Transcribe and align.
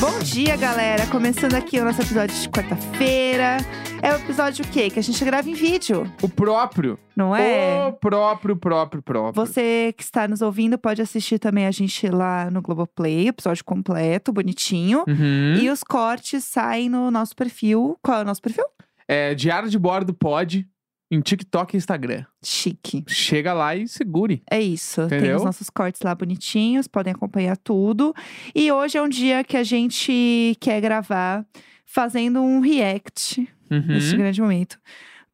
Bom 0.00 0.18
dia, 0.20 0.56
galera. 0.56 1.06
Começando 1.08 1.54
aqui 1.54 1.78
o 1.78 1.84
nosso 1.84 2.00
episódio 2.00 2.34
de 2.34 2.48
quarta-feira. 2.48 3.58
É 4.02 4.12
o 4.14 4.16
episódio 4.16 4.64
o 4.64 4.68
quê? 4.68 4.88
Que 4.88 4.98
a 4.98 5.02
gente 5.02 5.22
grava 5.22 5.50
em 5.50 5.52
vídeo, 5.52 6.10
O 6.22 6.28
próprio, 6.28 6.98
não 7.14 7.36
é? 7.36 7.86
o 7.86 7.92
próprio, 7.92 8.56
próprio, 8.56 9.02
próprio. 9.02 9.34
Você 9.46 9.92
que 9.94 10.02
está 10.02 10.26
nos 10.26 10.40
ouvindo 10.40 10.78
pode 10.78 11.02
assistir 11.02 11.38
também 11.38 11.66
a 11.66 11.70
gente 11.70 12.08
lá 12.08 12.50
no 12.50 12.62
Globoplay, 12.62 13.28
episódio 13.28 13.62
completo, 13.62 14.32
bonitinho. 14.32 15.04
Uhum. 15.06 15.56
E 15.60 15.68
os 15.68 15.84
cortes 15.84 16.44
saem 16.44 16.88
no 16.88 17.10
nosso 17.10 17.36
perfil. 17.36 17.98
Qual 18.02 18.20
é 18.20 18.22
o 18.22 18.24
nosso 18.24 18.40
perfil? 18.40 18.64
É, 19.06 19.34
Diário 19.34 19.68
de 19.68 19.78
Bordo 19.78 20.14
pode 20.14 20.66
em 21.10 21.20
TikTok 21.20 21.74
e 21.74 21.78
Instagram. 21.78 22.24
Chique. 22.44 23.04
Chega 23.08 23.52
lá 23.52 23.74
e 23.74 23.88
segure. 23.88 24.42
É 24.50 24.60
isso. 24.60 25.06
Tem 25.08 25.18
Entendeu? 25.18 25.36
os 25.38 25.44
nossos 25.44 25.68
cortes 25.68 26.00
lá 26.02 26.14
bonitinhos, 26.14 26.86
podem 26.86 27.12
acompanhar 27.12 27.56
tudo. 27.56 28.14
E 28.54 28.70
hoje 28.70 28.96
é 28.98 29.02
um 29.02 29.08
dia 29.08 29.42
que 29.42 29.56
a 29.56 29.64
gente 29.64 30.56
quer 30.60 30.80
gravar 30.80 31.44
fazendo 31.84 32.40
um 32.40 32.60
react, 32.60 33.48
Uhum. 33.70 33.84
neste 33.88 34.16
grande 34.16 34.40
momento, 34.40 34.78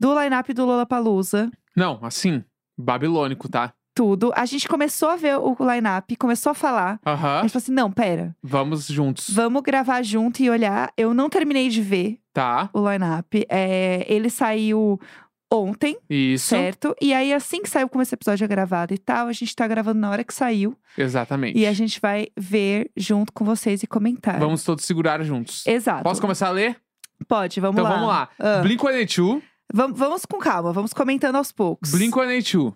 do 0.01 0.19
line-up 0.19 0.53
do 0.55 0.65
Lollapalooza. 0.65 1.51
Não, 1.77 1.99
assim, 2.03 2.43
babilônico, 2.79 3.49
tá? 3.49 3.73
Tudo. 3.95 4.31
A 4.37 4.45
gente 4.45 4.69
começou 4.69 5.09
a 5.09 5.17
ver 5.17 5.39
o 5.39 5.57
line-up, 5.61 6.15
começou 6.17 6.51
a 6.51 6.55
falar. 6.55 7.01
A 7.03 7.13
Aham. 7.13 7.41
gente 7.43 7.53
falou 7.53 7.63
assim: 7.63 7.73
não, 7.73 7.91
pera, 7.91 8.37
Vamos 8.43 8.87
juntos. 8.89 9.31
vamos 9.31 9.63
gravar 9.63 10.03
junto 10.03 10.43
e 10.43 10.51
olhar. 10.51 10.93
Eu 10.99 11.15
não 11.15 11.31
terminei 11.31 11.71
de 11.71 11.81
ver 11.81 12.19
Tá? 12.33 12.69
o 12.75 12.91
line-up. 12.91 13.47
É, 13.49 14.05
ele 14.07 14.29
saiu 14.29 15.01
ontem, 15.53 15.97
Isso. 16.09 16.49
certo? 16.49 16.95
E 17.01 17.13
aí, 17.15 17.33
assim 17.33 17.63
que 17.63 17.71
saiu, 17.71 17.89
como 17.89 18.03
esse 18.03 18.15
episódio 18.15 18.45
é 18.45 18.49
gravado 18.49 18.93
e 18.93 18.99
tal, 18.99 19.29
a 19.29 19.33
gente 19.33 19.55
tá 19.55 19.67
gravando 19.67 20.01
na 20.01 20.11
hora 20.11 20.25
que 20.25 20.35
saiu. 20.35 20.77
Exatamente. 20.97 21.59
E 21.59 21.67
a 21.67 21.73
gente 21.73 22.01
vai 22.01 22.29
ver 22.37 22.91
junto 22.97 23.33
com 23.33 23.45
vocês 23.45 23.83
e 23.83 23.87
comentar. 23.87 24.39
Vamos 24.39 24.65
todos 24.65 24.85
segurar 24.85 25.23
juntos. 25.23 25.67
Exato. 25.67 26.03
Posso 26.03 26.21
começar 26.21 26.49
a 26.49 26.53
ler? 26.53 26.77
Pode, 27.29 27.61
vamos 27.61 27.79
então 27.79 27.85
lá. 27.85 27.95
vamos 27.95 28.09
lá. 28.09 28.29
Ah, 28.39 28.63
Blink-182. 28.63 29.43
vamos, 29.73 29.99
vamos 29.99 30.27
com 30.27 30.39
calma, 30.39 30.73
vamos 30.73 30.93
comentando 30.93 31.37
aos 31.37 31.51
poucos. 31.53 31.91
Blink-182. 31.93 32.75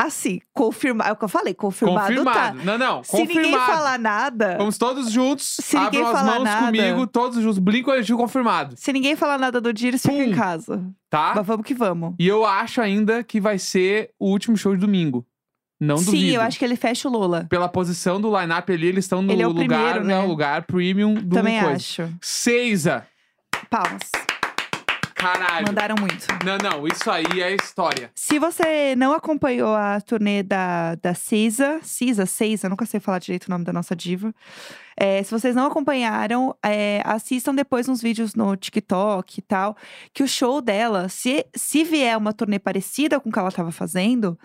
Assim, 0.00 0.40
confirmar. 0.54 1.08
É 1.08 1.12
o 1.12 1.16
que 1.16 1.24
eu 1.24 1.28
falei, 1.28 1.52
confirmado, 1.54 2.06
Confirmado. 2.06 2.58
tá. 2.58 2.64
Não, 2.64 2.78
não. 2.78 3.02
Se 3.02 3.16
ninguém 3.16 3.36
confirmado. 3.36 3.72
falar 3.72 3.98
nada. 3.98 4.56
Vamos 4.56 4.78
todos 4.78 5.10
juntos. 5.10 5.56
Se 5.60 5.76
ninguém 5.76 6.00
abram 6.02 6.14
as 6.14 6.20
falar 6.20 6.34
mãos 6.36 6.44
nada- 6.44 6.66
comigo, 6.66 7.06
todos 7.08 7.42
juntos. 7.42 7.58
Blink-182 7.58 8.16
confirmado. 8.16 8.74
Se 8.76 8.92
ninguém 8.92 9.16
falar 9.16 9.38
nada 9.38 9.60
do 9.60 9.72
dia, 9.72 9.88
eles 9.88 10.00
ficam 10.02 10.22
em 10.22 10.32
casa. 10.32 10.84
Tá? 11.10 11.32
Mas 11.34 11.44
vamos 11.44 11.66
que 11.66 11.74
vamos. 11.74 12.14
E 12.18 12.28
eu 12.28 12.46
acho 12.46 12.80
ainda 12.80 13.24
que 13.24 13.40
vai 13.40 13.58
ser 13.58 14.10
o 14.20 14.30
último 14.30 14.56
show 14.56 14.72
de 14.74 14.80
domingo. 14.80 15.26
Não 15.80 15.96
Sim, 15.98 16.04
duvido. 16.06 16.34
eu 16.34 16.40
acho 16.42 16.58
que 16.58 16.64
ele 16.64 16.76
fecha 16.76 17.08
o 17.08 17.12
Lola. 17.12 17.46
Pela 17.48 17.68
posição 17.68 18.20
do 18.20 18.36
line-up 18.36 18.72
ali, 18.72 18.86
eles 18.86 19.04
estão 19.04 19.20
no 19.22 19.32
Ele 19.32 19.42
é 19.42 19.46
lugar, 19.46 19.66
primeiro, 19.66 20.04
né? 20.04 20.18
o 20.20 20.26
lugar 20.26 20.62
premium 20.62 21.14
do 21.14 21.34
Também 21.36 21.58
coisa. 21.60 21.74
acho. 21.76 22.08
Seiza. 22.20 23.04
Palmas. 23.70 24.00
Caralho. 25.18 25.66
Mandaram 25.66 25.96
muito. 25.98 26.26
Não, 26.44 26.56
não, 26.58 26.86
isso 26.86 27.10
aí 27.10 27.42
é 27.42 27.52
história. 27.54 28.10
Se 28.14 28.38
você 28.38 28.94
não 28.96 29.12
acompanhou 29.12 29.74
a 29.74 30.00
turnê 30.00 30.44
da, 30.44 30.94
da 30.94 31.12
Cisa, 31.12 31.80
Cisa, 31.82 32.24
Cisa, 32.24 32.68
nunca 32.68 32.86
sei 32.86 33.00
falar 33.00 33.18
direito 33.18 33.46
o 33.46 33.50
nome 33.50 33.64
da 33.64 33.72
nossa 33.72 33.96
diva. 33.96 34.32
É, 34.96 35.22
se 35.22 35.30
vocês 35.30 35.56
não 35.56 35.66
acompanharam, 35.66 36.56
é, 36.64 37.02
assistam 37.04 37.52
depois 37.52 37.88
uns 37.88 38.00
vídeos 38.00 38.34
no 38.36 38.56
TikTok 38.56 39.38
e 39.38 39.42
tal. 39.42 39.76
Que 40.14 40.22
o 40.22 40.28
show 40.28 40.60
dela, 40.60 41.08
se, 41.08 41.44
se 41.54 41.82
vier 41.82 42.16
uma 42.16 42.32
turnê 42.32 42.60
parecida 42.60 43.18
com 43.18 43.28
o 43.28 43.32
que 43.32 43.38
ela 43.38 43.50
tava 43.50 43.72
fazendo, 43.72 44.38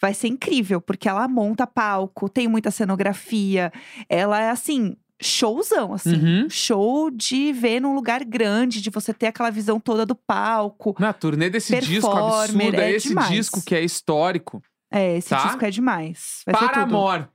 vai 0.00 0.14
ser 0.14 0.28
incrível, 0.28 0.80
porque 0.80 1.08
ela 1.08 1.26
monta 1.28 1.66
palco, 1.66 2.28
tem 2.28 2.48
muita 2.48 2.70
cenografia. 2.70 3.72
Ela 4.08 4.40
é 4.40 4.50
assim. 4.50 4.96
Showzão, 5.26 5.94
assim. 5.94 6.14
Uhum. 6.14 6.50
Show 6.50 7.10
de 7.10 7.52
ver 7.52 7.80
num 7.80 7.94
lugar 7.94 8.24
grande, 8.24 8.80
de 8.80 8.90
você 8.90 9.12
ter 9.12 9.26
aquela 9.26 9.50
visão 9.50 9.80
toda 9.80 10.04
do 10.04 10.14
palco. 10.14 10.94
Na 10.98 11.12
turnê 11.12 11.48
desse 11.50 11.78
disco 11.80 12.10
absurdo, 12.10 12.76
é, 12.76 12.90
é 12.90 12.92
esse 12.92 13.08
demais. 13.08 13.28
disco 13.30 13.62
que 13.64 13.74
é 13.74 13.82
histórico. 13.82 14.62
É, 14.92 15.16
esse 15.16 15.30
Tá? 15.30 15.46
disco 15.46 15.64
é 15.64 15.70
demais. 15.70 16.42
Vai 16.46 16.54
Para 16.54 16.82
amor. 16.82 17.28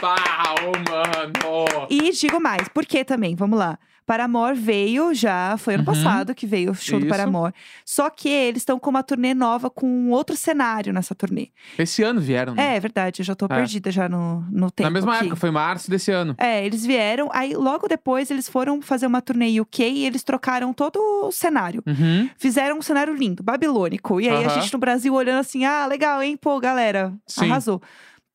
Pau, 0.00 0.14
mano. 0.88 1.86
E 1.90 2.10
digo 2.12 2.40
mais, 2.40 2.68
por 2.68 2.86
que 2.86 3.04
também? 3.04 3.34
Vamos 3.34 3.58
lá. 3.58 3.78
Paramore 4.06 4.54
veio 4.58 5.14
já, 5.14 5.56
foi 5.56 5.74
ano 5.74 5.80
Uhum. 5.82 5.84
passado 5.86 6.34
que 6.34 6.46
veio 6.46 6.72
o 6.72 6.74
show 6.74 6.98
do 6.98 7.06
Isso. 7.06 7.14
Paramore. 7.16 7.54
Só 7.84 8.10
que 8.10 8.28
eles 8.28 8.62
estão 8.62 8.78
com 8.78 8.90
uma 8.90 9.02
turnê 9.02 9.34
nova, 9.34 9.70
com 9.70 9.86
um 9.86 10.10
outro 10.10 10.36
cenário 10.36 10.92
nessa 10.92 11.14
turnê. 11.14 11.48
Esse 11.78 12.02
ano 12.02 12.20
vieram, 12.20 12.54
né? 12.54 12.72
É, 12.72 12.76
é 12.76 12.80
verdade, 12.80 13.20
eu 13.20 13.24
já 13.24 13.34
tô 13.34 13.44
É. 13.46 13.48
perdida 13.48 13.90
já 13.90 14.08
no, 14.08 14.40
no 14.50 14.70
tempo. 14.70 14.88
Na 14.88 14.90
mesma 14.90 15.14
aqui. 15.14 15.24
época, 15.26 15.36
foi 15.36 15.50
março 15.50 15.90
desse 15.90 16.10
ano. 16.10 16.34
É, 16.38 16.64
eles 16.66 16.84
vieram, 16.84 17.28
aí 17.32 17.54
logo 17.54 17.86
depois 17.86 18.30
eles 18.30 18.48
foram 18.48 18.82
fazer 18.82 19.06
uma 19.06 19.22
turnê 19.22 19.60
UK 19.60 19.82
e 19.88 20.06
eles 20.06 20.22
trocaram 20.24 20.72
todo 20.72 20.96
o 20.98 21.30
cenário. 21.30 21.82
Uhum. 21.86 22.28
Fizeram 22.36 22.78
um 22.78 22.82
cenário 22.82 23.14
lindo, 23.14 23.42
babilônico. 23.42 24.20
E 24.20 24.28
aí 24.28 24.44
a 24.44 24.48
Aham. 24.48 24.60
gente 24.60 24.72
no 24.72 24.78
Brasil 24.78 25.14
olhando 25.14 25.40
assim, 25.40 25.64
ah, 25.64 25.86
legal, 25.86 26.22
hein? 26.22 26.36
Pô, 26.36 26.58
galera, 26.58 27.12
Sim. 27.26 27.44
arrasou. 27.50 27.80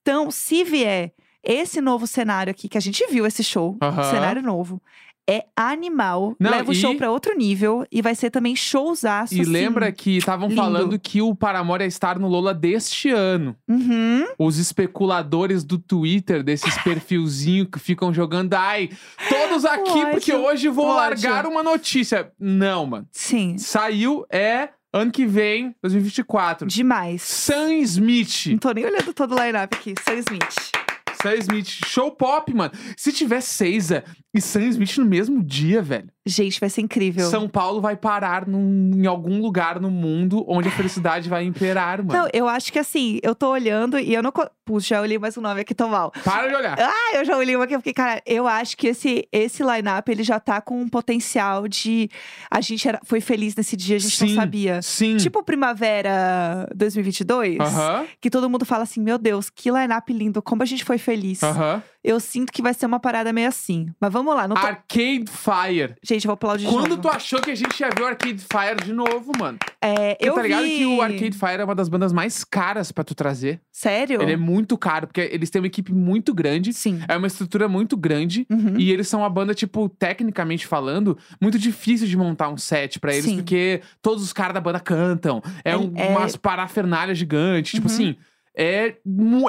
Então, 0.02 0.30
se 0.32 0.64
vier 0.64 1.12
esse 1.44 1.82
novo 1.82 2.08
cenário 2.08 2.50
aqui, 2.52 2.68
que 2.70 2.78
a 2.78 2.82
gente 2.82 3.06
viu 3.08 3.26
esse 3.26 3.44
show, 3.44 3.78
Aham. 3.82 4.04
cenário 4.12 4.42
novo, 4.42 4.82
é 5.30 5.46
animal. 5.56 6.36
Não, 6.40 6.52
leva 6.52 6.70
o 6.70 6.74
e- 6.74 6.76
show 6.76 6.96
pra 6.96 7.12
outro 7.12 7.36
nível 7.36 7.86
e 7.92 8.02
vai 8.02 8.14
ser 8.16 8.30
também 8.30 8.56
showzaço. 8.56 9.34
E 9.34 9.42
assim. 9.42 9.50
lembra 9.50 9.92
que 9.92 10.18
estavam 10.18 10.50
falando 10.52 11.00
que 11.00 11.22
o 11.22 11.34
Paramore 11.36 11.84
ia 11.84 11.88
estar 11.88 12.20
no 12.20 12.28
Lola 12.28 12.54
deste 12.54 13.10
ano. 13.10 13.56
Uhum. 13.68 14.26
Os 14.38 14.58
especuladores 14.60 15.64
do 15.64 15.78
Twitter, 15.80 16.44
desses 16.44 16.78
perfilzinhos 16.84 17.70
que 17.72 17.80
ficam 17.80 18.14
jogando, 18.14 18.54
ai, 18.54 18.90
todos 19.30 19.66
aqui 19.66 19.90
Ódio, 19.90 20.12
porque 20.12 20.34
hoje 20.34 20.68
vou 20.70 20.86
ódio. 20.88 20.98
largar 20.98 21.46
uma 21.48 21.64
notícia. 21.64 22.32
Não, 22.40 22.86
mano. 22.86 23.08
Sim, 23.12 23.58
Saiu, 23.58 24.26
é 24.32 24.70
ano 24.94 25.12
que 25.12 25.26
vem, 25.26 25.76
2024. 25.82 26.68
demais. 26.68 27.22
Sam 27.22 27.74
Smith. 27.80 28.46
Não 28.48 28.58
tô 28.58 28.72
nem 28.72 28.86
olhando 28.86 29.14
todo 29.14 29.36
o 29.36 29.44
line-up 29.44 29.76
aqui. 29.76 29.94
Sam 30.06 30.16
Smith. 30.20 30.85
Sam 31.26 31.42
Smith. 31.42 31.68
Show 31.86 32.12
pop, 32.12 32.54
mano. 32.54 32.72
Se 32.96 33.12
tiver 33.12 33.42
Seiza 33.42 34.04
e 34.34 34.40
Sam 34.40 34.70
Smith 34.70 34.98
no 34.98 35.06
mesmo 35.06 35.44
dia, 35.44 35.82
velho. 35.82 36.12
Gente, 36.28 36.60
vai 36.60 36.70
ser 36.70 36.82
incrível. 36.82 37.30
São 37.30 37.48
Paulo 37.48 37.80
vai 37.80 37.96
parar 37.96 38.48
num- 38.48 38.92
em 38.96 39.06
algum 39.06 39.40
lugar 39.42 39.80
no 39.80 39.92
mundo 39.92 40.44
onde 40.48 40.68
a 40.70 40.72
felicidade 40.72 41.30
vai 41.30 41.44
imperar, 41.44 42.04
mano. 42.04 42.20
Não, 42.24 42.30
eu 42.34 42.48
acho 42.48 42.74
que 42.74 42.80
assim, 42.80 43.20
eu 43.22 43.36
tô 43.36 43.50
olhando 43.50 44.00
e 44.00 44.12
eu 44.14 44.24
não. 44.24 44.34
Puxa, 44.66 44.96
já 44.96 45.02
olhei 45.02 45.20
mais 45.20 45.38
um 45.38 45.42
nome 45.42 45.62
aqui, 45.62 45.76
tô 45.76 45.88
mal. 45.88 46.12
Para 46.24 46.48
de 46.48 46.56
olhar. 46.56 46.76
Ah, 46.80 47.16
eu 47.16 47.24
já 47.24 47.38
olhei 47.38 47.56
uma 47.56 47.66
aqui, 47.66 47.76
eu 47.76 47.80
fiquei, 47.80 47.94
cara, 47.94 48.24
eu 48.26 48.48
acho 48.48 48.76
que 48.76 48.88
esse, 48.88 49.28
esse 49.32 49.62
line-up, 49.64 50.12
ele 50.12 50.24
já 50.24 50.40
tá 50.40 50.60
com 50.60 50.82
um 50.82 50.90
potencial 50.90 51.68
de. 51.68 52.10
A 52.50 52.60
gente 52.60 52.88
era, 52.88 53.00
foi 53.04 53.22
feliz 53.22 53.56
nesse 53.56 53.76
dia, 53.78 53.98
a 53.98 54.00
gente 54.00 54.18
Sim, 54.18 54.30
não 54.30 54.36
sabia. 54.36 54.82
Sim. 54.82 55.18
Tipo 55.18 55.44
Primavera 55.44 56.68
2022, 56.76 57.60
Aham. 57.60 58.06
que 58.20 58.30
todo 58.32 58.50
mundo 58.50 58.66
fala 58.66 58.84
assim: 58.84 59.00
meu 59.02 59.18
Deus, 59.20 59.50
que 59.52 59.70
line-up 59.70 60.12
lindo, 60.12 60.42
como 60.42 60.64
a 60.64 60.66
gente 60.66 60.84
foi 60.84 60.98
feliz. 60.98 61.44
Aham. 61.44 61.84
Eu 62.08 62.20
sinto 62.20 62.52
que 62.54 62.62
vai 62.62 62.72
ser 62.74 62.86
uma 62.86 63.00
parada 63.00 63.34
meio 63.34 63.48
assim. 63.48 63.88
Mas 64.00 64.14
vamos 64.14 64.36
lá, 64.36 64.48
não 64.48 64.56
tô... 64.56 64.66
Arcade 64.66 65.26
Fire. 65.28 65.96
Gente, 66.04 66.26
eu 66.26 66.30
vou 66.30 66.34
aplaudir 66.36 66.66
de 66.68 66.72
Quando 66.72 66.90
novo. 66.90 67.02
tu 67.02 67.10
achou 67.10 67.42
que 67.42 67.50
a 67.50 67.56
gente 67.56 67.80
ia 67.80 67.90
ver 67.90 68.04
o 68.04 68.06
Arcade 68.06 68.38
Fire 68.40 68.86
de 68.86 68.94
novo, 68.94 69.32
mano? 69.40 69.58
É, 69.82 70.14
Porque 70.16 70.30
eu 70.30 70.34
tá 70.36 70.42
ligado 70.44 70.64
vi... 70.64 70.78
que 70.78 70.86
o 70.86 71.02
Arcade 71.02 71.38
Fire 71.38 71.62
é 71.62 71.64
uma 71.64 71.74
das 71.74 71.90
bandas 71.90 72.14
mais 72.14 72.44
caras 72.44 72.92
pra 72.92 73.04
tu 73.04 73.16
trazer. 73.16 73.60
Sério? 73.72 74.22
Ele 74.22 74.34
é 74.34 74.38
muito 74.38 74.78
caro, 74.78 75.08
porque 75.08 75.22
eles 75.32 75.50
têm 75.50 75.60
uma 75.62 75.68
equipe 75.68 75.92
muito 75.94 76.32
grande. 76.34 76.74
Sim. 76.74 77.02
É 77.08 77.18
uma 77.18 77.26
estrutura 77.28 77.68
muito 77.68 77.98
grande. 77.98 78.46
Uhum. 78.52 78.76
E 78.78 78.92
eles 78.92 79.08
são 79.08 79.22
uma 79.22 79.30
banda, 79.30 79.56
tipo, 79.56 79.90
tecnicamente 79.90 80.68
falando, 80.68 81.18
muito 81.42 81.58
difícil 81.58 82.08
de 82.08 82.16
montar 82.16 82.50
um 82.50 82.58
set 82.58 83.00
pra 83.00 83.14
eles, 83.14 83.26
Sim. 83.26 83.38
porque 83.38 83.82
todos 84.02 84.24
os 84.24 84.32
caras 84.32 84.54
da 84.54 84.62
banda 84.62 84.80
cantam. 84.80 85.42
É, 85.64 85.72
É- 85.72 85.78
um, 85.78 85.92
é- 85.96 86.10
umas 86.10 86.36
parafernálias 86.36 87.18
gigantes. 87.18 87.72
Tipo 87.74 87.88
Uhum. 87.88 87.94
assim, 87.94 88.16
é, 88.56 88.96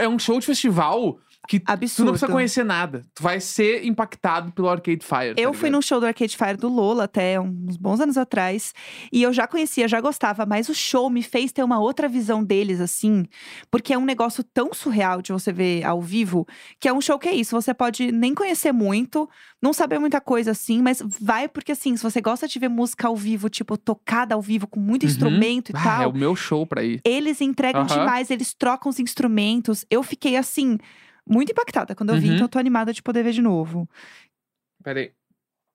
é 0.00 0.08
um 0.08 0.18
show 0.18 0.40
de 0.40 0.46
festival 0.46 1.18
que 1.46 1.60
tu 1.60 1.70
Absurdo. 1.70 2.06
não 2.06 2.12
precisa 2.12 2.32
conhecer 2.32 2.64
nada. 2.64 3.04
Tu 3.14 3.22
vai 3.22 3.40
ser 3.40 3.84
impactado 3.84 4.52
pelo 4.52 4.68
Arcade 4.68 5.04
Fire. 5.04 5.34
tá 5.34 5.40
Eu 5.40 5.52
fui 5.52 5.68
ligado? 5.68 5.72
num 5.72 5.82
show 5.82 6.00
do 6.00 6.06
Arcade 6.06 6.36
Fire 6.36 6.56
do 6.56 6.68
Lola 6.68 7.04
até 7.04 7.40
uns 7.40 7.76
bons 7.76 8.00
anos 8.00 8.16
atrás. 8.16 8.72
E 9.12 9.22
eu 9.22 9.32
já 9.32 9.46
conhecia, 9.46 9.86
já 9.88 10.00
gostava, 10.00 10.44
mas 10.44 10.68
o 10.68 10.74
show 10.74 11.08
me 11.08 11.22
fez 11.22 11.52
ter 11.52 11.62
uma 11.62 11.78
outra 11.78 12.08
visão 12.08 12.42
deles, 12.44 12.80
assim. 12.80 13.24
Porque 13.70 13.92
é 13.92 13.98
um 13.98 14.04
negócio 14.04 14.42
tão 14.42 14.72
surreal 14.74 15.22
de 15.22 15.32
você 15.32 15.52
ver 15.52 15.84
ao 15.84 16.00
vivo, 16.02 16.46
que 16.80 16.88
é 16.88 16.92
um 16.92 17.00
show 17.00 17.18
que 17.18 17.28
é 17.28 17.34
isso. 17.34 17.54
Você 17.60 17.72
pode 17.72 18.10
nem 18.12 18.34
conhecer 18.34 18.72
muito, 18.72 19.28
não 19.62 19.72
saber 19.72 19.98
muita 19.98 20.20
coisa 20.20 20.50
assim, 20.50 20.82
mas 20.82 21.02
vai 21.20 21.48
porque 21.48 21.72
assim, 21.72 21.96
se 21.96 22.02
você 22.02 22.20
gosta 22.20 22.46
de 22.48 22.58
ver 22.58 22.68
música 22.68 23.08
ao 23.08 23.16
vivo, 23.16 23.48
tipo, 23.48 23.76
tocada 23.76 24.34
ao 24.34 24.42
vivo, 24.42 24.66
com 24.66 24.80
muito 24.80 25.04
Uhum. 25.04 25.08
instrumento 25.10 25.70
e 25.70 25.74
Ah, 25.76 25.82
tal. 25.82 26.02
é 26.02 26.06
o 26.06 26.12
meu 26.12 26.34
show 26.34 26.66
pra 26.66 26.82
ir. 26.82 27.00
Eles 27.04 27.40
entregam 27.40 27.82
Aham. 27.82 27.98
demais, 28.00 28.30
eles 28.30 28.52
trocam 28.54 28.90
os 28.90 28.98
instrumentos. 28.98 29.84
Eu 29.90 30.02
fiquei 30.02 30.36
assim, 30.36 30.78
muito 31.28 31.50
impactada 31.52 31.94
quando 31.94 32.10
eu 32.14 32.20
vi, 32.20 32.28
Uhum. 32.28 32.34
então 32.34 32.44
eu 32.44 32.48
tô 32.50 32.58
animada 32.58 32.92
de 32.92 33.02
poder 33.02 33.22
ver 33.24 33.32
de 33.32 33.42
novo. 33.42 33.88
Peraí. 34.82 35.12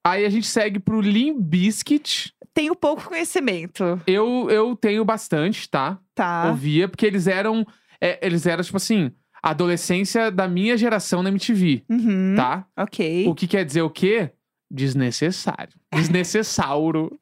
Aí 0.06 0.26
a 0.26 0.30
gente 0.30 0.48
segue 0.48 0.80
pro 0.80 1.00
Limp 1.02 1.38
Bizkit. 1.40 2.34
Tenho 2.54 2.76
pouco 2.76 3.04
conhecimento, 3.06 4.02
Eu, 4.08 4.50
eu 4.50 4.76
tenho 4.76 5.06
bastante, 5.06 5.70
tá? 5.70 6.00
tá? 6.16 6.48
Ouvia, 6.50 6.88
porque 6.88 7.06
eles 7.06 7.28
eram. 7.28 7.66
é, 8.02 8.20
eles 8.26 8.46
eram, 8.46 8.64
tipo 8.64 8.78
assim, 8.78 9.12
a 9.44 9.52
adolescência 9.52 10.32
da 10.32 10.48
minha 10.48 10.76
geração 10.76 11.22
na 11.24 11.30
MTV, 11.30 11.84
Uhum, 11.90 12.34
tá? 12.36 12.66
Ok. 12.78 13.28
O 13.28 13.36
que 13.36 13.48
quer 13.48 13.64
dizer 13.64 13.82
o 13.84 13.90
quê? 13.90 14.32
Desnecessário. 14.70 15.74
Desnecessauro. 15.94 17.18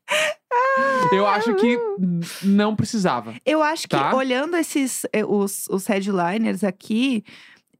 Eu 1.12 1.28
acho 1.28 1.54
que 1.56 1.78
não 2.44 2.76
precisava. 2.76 3.34
Eu 3.46 3.62
acho 3.62 3.84
que 3.84 3.96
Tá. 3.96 4.16
olhando 4.16 4.56
esses 4.56 5.04
eh, 5.12 5.26
os, 5.26 5.68
os 5.70 5.86
headliners 5.88 6.64
aqui, 6.64 7.24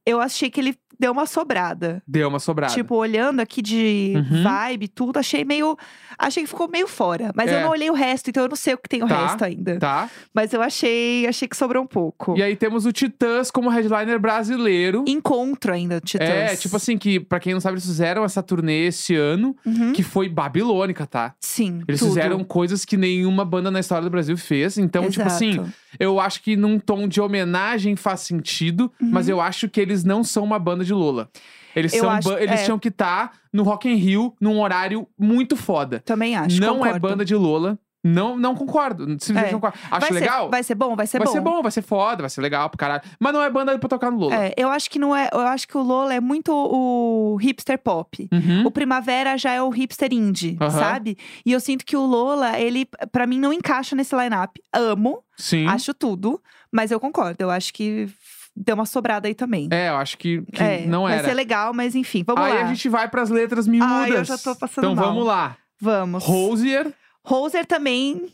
eu 0.06 0.20
achei 0.20 0.50
que 0.50 0.60
ele 0.60 0.74
deu 0.98 1.12
uma 1.12 1.24
sobrada. 1.24 2.02
Deu 2.06 2.28
uma 2.28 2.38
sobrada. 2.38 2.74
Tipo, 2.74 2.94
olhando 2.94 3.40
aqui 3.40 3.62
de 3.62 4.12
Uhum. 4.16 4.42
vibe, 4.42 4.86
tudo, 4.88 5.18
achei 5.18 5.46
meio. 5.46 5.74
Achei 6.18 6.42
que 6.42 6.48
ficou 6.50 6.68
meio 6.68 6.86
fora. 6.86 7.32
Mas 7.34 7.50
eu 7.50 7.56
É. 7.56 7.62
não 7.62 7.70
olhei 7.70 7.88
o 7.88 7.94
resto, 7.94 8.28
então 8.28 8.42
eu 8.42 8.48
não 8.50 8.56
sei 8.56 8.74
o 8.74 8.78
que 8.78 8.86
tem 8.86 9.02
o 9.02 9.08
Tá, 9.08 9.22
resto 9.22 9.42
ainda. 9.42 9.78
tá? 9.78 10.10
Mas 10.34 10.52
eu 10.52 10.60
achei, 10.60 11.26
achei 11.26 11.48
que 11.48 11.56
sobrou 11.56 11.82
um 11.82 11.86
pouco. 11.86 12.36
E 12.36 12.42
aí 12.42 12.54
temos 12.54 12.84
o 12.84 12.92
Titãs 12.92 13.50
como 13.50 13.70
headliner 13.70 14.20
brasileiro. 14.20 15.02
Encontro 15.08 15.72
ainda, 15.72 16.00
Titãs. 16.02 16.28
É, 16.28 16.54
tipo 16.56 16.76
assim, 16.76 16.98
que 16.98 17.18
pra 17.18 17.40
quem 17.40 17.54
não 17.54 17.60
sabe, 17.60 17.74
eles 17.76 17.86
fizeram 17.86 18.22
essa 18.22 18.42
turnê 18.42 18.86
esse 18.88 19.14
ano, 19.16 19.56
Uhum. 19.64 19.94
que 19.94 20.02
foi 20.02 20.28
babilônica, 20.28 21.06
tá? 21.06 21.34
Sim. 21.40 21.80
Eles 21.88 22.00
tudo. 22.00 22.08
fizeram 22.10 22.44
coisas 22.44 22.84
que 22.84 22.98
nenhuma 22.98 23.42
banda 23.46 23.70
na 23.70 23.80
história 23.80 24.04
do 24.04 24.10
Brasil 24.10 24.36
fez. 24.36 24.76
Então, 24.76 25.08
tipo 25.08 25.26
assim, 25.26 25.52
Exato. 25.52 25.72
Eu 25.98 26.20
acho 26.20 26.42
que 26.42 26.56
num 26.56 26.78
tom 26.78 27.08
de 27.08 27.20
homenagem 27.20 27.96
faz 27.96 28.20
sentido, 28.20 28.92
mas 29.00 29.26
Uhum. 29.26 29.32
eu 29.34 29.40
acho 29.40 29.68
que 29.68 29.80
eles 29.80 30.04
não 30.04 30.22
são 30.22 30.44
uma 30.44 30.58
banda 30.58 30.84
de 30.84 30.92
Lola. 30.92 31.28
Eles, 31.74 31.92
Eu 31.94 32.00
são 32.00 32.10
acho- 32.10 32.32
eles 32.38 32.60
é. 32.60 32.64
tinham 32.64 32.78
que 32.78 32.88
estar 32.88 33.32
no 33.52 33.62
Rock 33.62 33.88
in 33.88 33.94
Rio 33.94 34.34
num 34.40 34.60
horário 34.60 35.06
muito 35.18 35.56
foda. 35.56 36.00
Também 36.04 36.34
acho. 36.36 36.60
não 36.60 36.76
é 36.84 36.88
concordo. 36.92 37.00
banda 37.08 37.24
de 37.24 37.34
Lola. 37.34 37.78
Não, 38.02 38.36
não 38.36 38.54
concordo. 38.54 39.04
Simplesmente 39.20 39.48
É. 39.48 39.52
não 39.52 39.60
concordo. 39.60 39.78
Acho 39.90 40.00
vai 40.00 40.10
legal? 40.20 40.44
Ser, 40.44 40.50
vai 40.50 40.62
ser 40.62 40.74
bom? 40.74 40.96
Vai 40.96 41.06
ser 41.06 41.18
vai 41.18 41.26
bom. 41.26 41.32
ser 41.32 41.40
bom, 41.40 41.62
vai 41.62 41.70
ser 41.70 41.82
foda, 41.82 42.22
vai 42.22 42.30
ser 42.30 42.40
legal 42.40 42.70
pro 42.70 42.78
caralho. 42.78 43.02
Mas 43.18 43.32
não 43.32 43.42
é 43.42 43.50
banda 43.50 43.78
pra 43.78 43.88
tocar 43.88 44.10
no 44.10 44.18
Lola. 44.18 44.34
É, 44.46 44.54
eu 44.56 44.68
acho 44.70 44.88
que 44.90 44.98
não 44.98 45.14
é. 45.14 45.28
Eu 45.32 45.40
acho 45.40 45.68
que 45.68 45.76
o 45.76 45.82
Lola 45.82 46.14
é 46.14 46.20
muito 46.20 46.50
o 46.52 47.36
hipster 47.36 47.78
pop. 47.78 48.28
Uhum. 48.32 48.66
O 48.66 48.70
Primavera 48.70 49.36
já 49.36 49.52
é 49.52 49.60
o 49.62 49.68
hipster 49.68 50.12
indie, 50.12 50.56
Aham. 50.60 50.70
sabe? 50.70 51.18
E 51.44 51.52
eu 51.52 51.60
sinto 51.60 51.84
que 51.84 51.96
o 51.96 52.04
Lola, 52.06 52.58
ele, 52.58 52.86
pra 53.12 53.26
mim, 53.26 53.38
não 53.38 53.52
encaixa 53.52 53.94
nesse 53.94 54.16
line-up. 54.16 54.60
Amo, 54.72 55.22
Sim. 55.36 55.66
acho 55.66 55.92
tudo, 55.92 56.40
mas 56.72 56.90
eu 56.90 56.98
concordo. 56.98 57.36
Eu 57.42 57.50
acho 57.50 57.72
que 57.74 58.08
deu 58.56 58.74
uma 58.76 58.86
sobrada 58.86 59.28
aí 59.28 59.34
também. 59.34 59.68
É, 59.70 59.90
eu 59.90 59.96
acho 59.96 60.16
que, 60.18 60.42
que 60.52 60.62
É, 60.62 60.86
não 60.86 61.02
vai 61.02 61.18
era. 61.18 61.28
ser 61.28 61.34
legal, 61.34 61.72
mas 61.74 61.94
enfim, 61.94 62.24
vamos 62.26 62.42
Aí 62.44 62.54
lá. 62.54 62.62
a 62.62 62.66
gente 62.66 62.88
vai 62.88 63.08
pras 63.08 63.28
letras 63.30 63.66
miúdas. 63.68 63.90
Ai, 63.90 64.12
eu 64.12 64.24
já 64.24 64.38
tô 64.38 64.56
passando 64.56 64.84
Então 64.84 64.94
mal. 64.94 65.04
vamos 65.06 65.26
lá. 65.26 65.56
Vamos. 65.80 66.24
Rosier. 66.24 66.92
Hoser 67.24 67.66
também, 67.66 68.32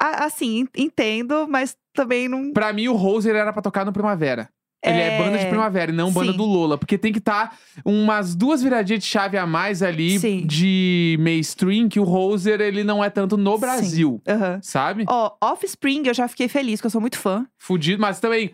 assim, 0.00 0.66
entendo, 0.76 1.46
mas 1.48 1.76
também 1.92 2.28
não. 2.28 2.52
Pra 2.52 2.72
mim, 2.72 2.88
o 2.88 2.94
Rosier 2.94 3.34
era 3.34 3.52
pra 3.52 3.62
tocar 3.62 3.84
no 3.84 3.92
Primavera. 3.92 4.48
Ele 4.80 5.00
é, 5.00 5.18
banda 5.18 5.38
de 5.38 5.46
primavera 5.46 5.90
e 5.90 5.94
não 5.94 6.12
banda 6.12 6.30
sim. 6.30 6.38
do 6.38 6.44
Lola. 6.44 6.78
Porque 6.78 6.96
tem 6.96 7.12
que 7.12 7.18
estar 7.18 7.58
umas 7.84 8.36
duas 8.36 8.62
viradinhas 8.62 9.02
de 9.02 9.08
chave 9.10 9.36
a 9.36 9.44
mais 9.44 9.82
ali 9.82 10.20
Sim. 10.20 10.46
de 10.46 11.16
mainstream, 11.20 11.88
que 11.88 11.98
o 11.98 12.04
Rosier, 12.04 12.60
ele 12.60 12.84
não 12.84 13.02
é 13.02 13.10
tanto 13.10 13.36
no. 13.36 13.58
Brasil. 13.58 14.22
Aham. 14.26 14.60
Sabe? 14.62 15.04
Ó, 15.08 15.34
Offspring 15.42 16.06
eu 16.06 16.14
já 16.14 16.28
fiquei 16.28 16.46
feliz, 16.46 16.78
porque 16.78 16.86
eu 16.86 16.90
sou 16.92 17.00
muito 17.00 17.18
fã. 17.18 17.44
Fudido, 17.56 18.00
mas 18.00 18.20
também, 18.20 18.52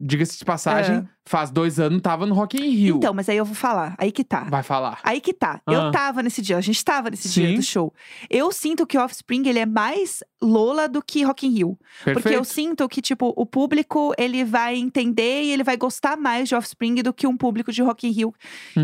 diga-se 0.00 0.38
de 0.38 0.44
passagem, 0.44 0.96
É. 0.96 1.04
faz 1.24 1.50
dois 1.50 1.80
anos 1.80 2.02
tava 2.02 2.26
no 2.26 2.34
Rock 2.34 2.56
in 2.56 2.68
Rio. 2.70 2.96
Então, 2.96 3.14
mas 3.14 3.28
aí 3.28 3.36
eu 3.36 3.44
vou 3.44 3.54
falar. 3.54 3.94
Aí 3.98 4.12
que 4.12 4.22
tá. 4.24 4.44
Vai 4.44 4.62
falar. 4.62 4.98
Aí 5.02 5.20
que 5.20 5.32
tá. 5.32 5.60
Ah. 5.66 5.72
Eu 5.72 5.90
tava 5.90 6.22
nesse 6.22 6.42
dia, 6.42 6.56
a 6.56 6.60
gente 6.60 6.84
tava 6.84 7.10
nesse 7.10 7.28
dia 7.28 7.48
Sim. 7.48 7.54
do 7.56 7.62
show. 7.62 7.92
Eu 8.28 8.52
sinto 8.52 8.86
que 8.86 8.98
Offspring, 8.98 9.46
ele 9.48 9.58
é 9.58 9.66
mais 9.66 10.22
Lola 10.42 10.88
do 10.88 11.00
que 11.02 11.22
Rock 11.22 11.46
in 11.46 11.50
Rio. 11.50 11.78
Perfeito. 12.04 12.22
Porque 12.22 12.36
eu 12.36 12.44
sinto 12.44 12.88
que, 12.88 13.00
tipo, 13.00 13.32
o 13.36 13.46
público, 13.46 14.12
ele 14.18 14.44
vai 14.44 14.76
entender 14.76 15.42
e 15.44 15.52
ele 15.52 15.64
vai 15.64 15.76
gostar 15.76 16.16
mais 16.16 16.48
de 16.48 16.54
Offspring 16.54 16.96
do 16.96 17.12
que 17.14 17.26
um 17.26 17.36
público 17.36 17.72
de 17.72 17.82
Rock 17.82 18.06
in 18.06 18.10
Rio, 18.10 18.34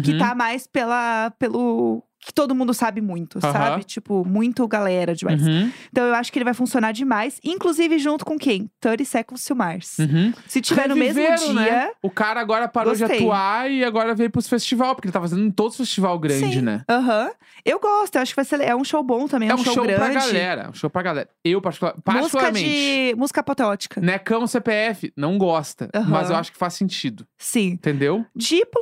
que 0.03 0.13
Uhum. 0.13 0.19
tá 0.19 0.35
mais 0.35 0.67
pela, 0.67 1.31
pelo... 1.39 2.03
Que 2.22 2.34
todo 2.34 2.55
mundo 2.55 2.75
sabe 2.75 3.00
muito, 3.00 3.40
sabe? 3.40 3.82
Tipo, 3.82 4.25
muito 4.26 4.69
galera 4.69 5.14
demais. 5.14 5.40
Uhum, 5.40 5.72
Então 5.90 6.05
eu 6.06 6.14
acho 6.14 6.31
que 6.31 6.38
ele 6.38 6.44
vai 6.44 6.52
funcionar 6.52 6.93
demais. 6.93 7.40
Inclusive 7.43 7.99
junto 7.99 8.26
com 8.26 8.38
quem? 8.38 8.70
30 8.78 9.05
Seconds 9.06 9.44
to 9.44 9.56
Mars. 9.56 9.99
uhum. 9.99 10.32
Se 10.46 10.61
tiver 10.61 10.87
no 10.88 10.94
mesmo 10.96 11.20
Reviveram, 11.22 11.52
dia... 11.55 11.70
né? 11.87 11.90
O 12.02 12.11
cara 12.11 12.38
agora 12.40 12.69
parou 12.69 12.94
de 12.94 13.00
Gostei. 13.00 13.19
atuar 13.20 13.70
e 13.70 13.82
agora 13.82 14.14
veio 14.14 14.31
pros 14.31 14.46
festival, 14.49 14.94
porque 14.94 15.08
ele 15.08 15.12
tá 15.12 15.20
fazendo 15.20 15.43
em 15.43 15.50
todos 15.50 15.78
os 15.81 15.87
festival 15.88 16.19
grande, 16.19 16.56
Sim. 16.56 16.61
né? 16.61 16.84
Aham. 16.90 17.31
Eu 17.64 17.81
gosto, 17.81 18.17
eu 18.17 18.22
acho 18.22 18.32
que 18.32 18.37
vai 18.37 18.44
ser. 18.44 18.61
É 18.61 18.76
um 18.76 18.84
show 18.84 19.02
bom 19.02 19.26
também, 19.26 19.49
é, 19.49 19.52
É 19.52 19.55
um 19.55 19.64
show, 19.64 19.82
grande. 19.82 19.94
pra 19.99 20.12
galera. 20.12 20.69
Um 20.70 20.75
show 20.75 20.90
pra 20.90 21.02
galera. 21.02 21.28
Eu, 21.43 21.61
particular, 21.62 21.94
Música 21.94 22.12
particularmente. 22.12 22.69
de. 22.69 23.14
Música 23.17 23.40
apoteótica. 23.40 24.00
Necão 24.00 24.46
CPF, 24.46 25.11
não 25.17 25.38
gosta. 25.38 25.88
Mas 26.08 26.28
eu 26.28 26.37
acho 26.37 26.52
que 26.52 26.58
faz 26.58 26.75
sentido. 26.75 27.26
Sim. 27.38 27.69
Entendeu? 27.70 28.25
Diplo. 28.37 28.81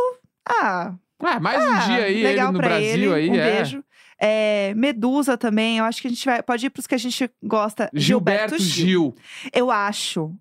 Ah, 0.49 0.95
Ah, 1.21 1.41
mais 1.41 1.63
um 1.63 1.73
ah, 1.73 1.79
dia 1.87 2.05
aí, 2.05 2.23
legal 2.23 2.47
ele 2.49 2.53
no 2.53 2.59
pra 2.59 2.69
Brasil 2.69 2.89
ele. 2.89 3.15
aí. 3.15 3.31
Um 3.31 3.35
é. 3.35 3.53
beijo. 3.53 3.85
É, 4.21 4.75
Medusa 4.75 5.37
também, 5.37 5.79
eu 5.79 5.85
acho 5.85 6.01
que 6.01 6.09
a 6.09 6.11
gente 6.11 6.25
vai. 6.25 6.43
Pode 6.43 6.67
ir 6.67 6.71
pros 6.71 6.87
que 6.87 6.95
a 6.95 6.99
gente 6.99 7.31
gosta. 7.43 7.91
Gilberto, 7.95 8.59
Gil. 8.59 9.15
Eu 9.53 9.71
acho 9.71 10.33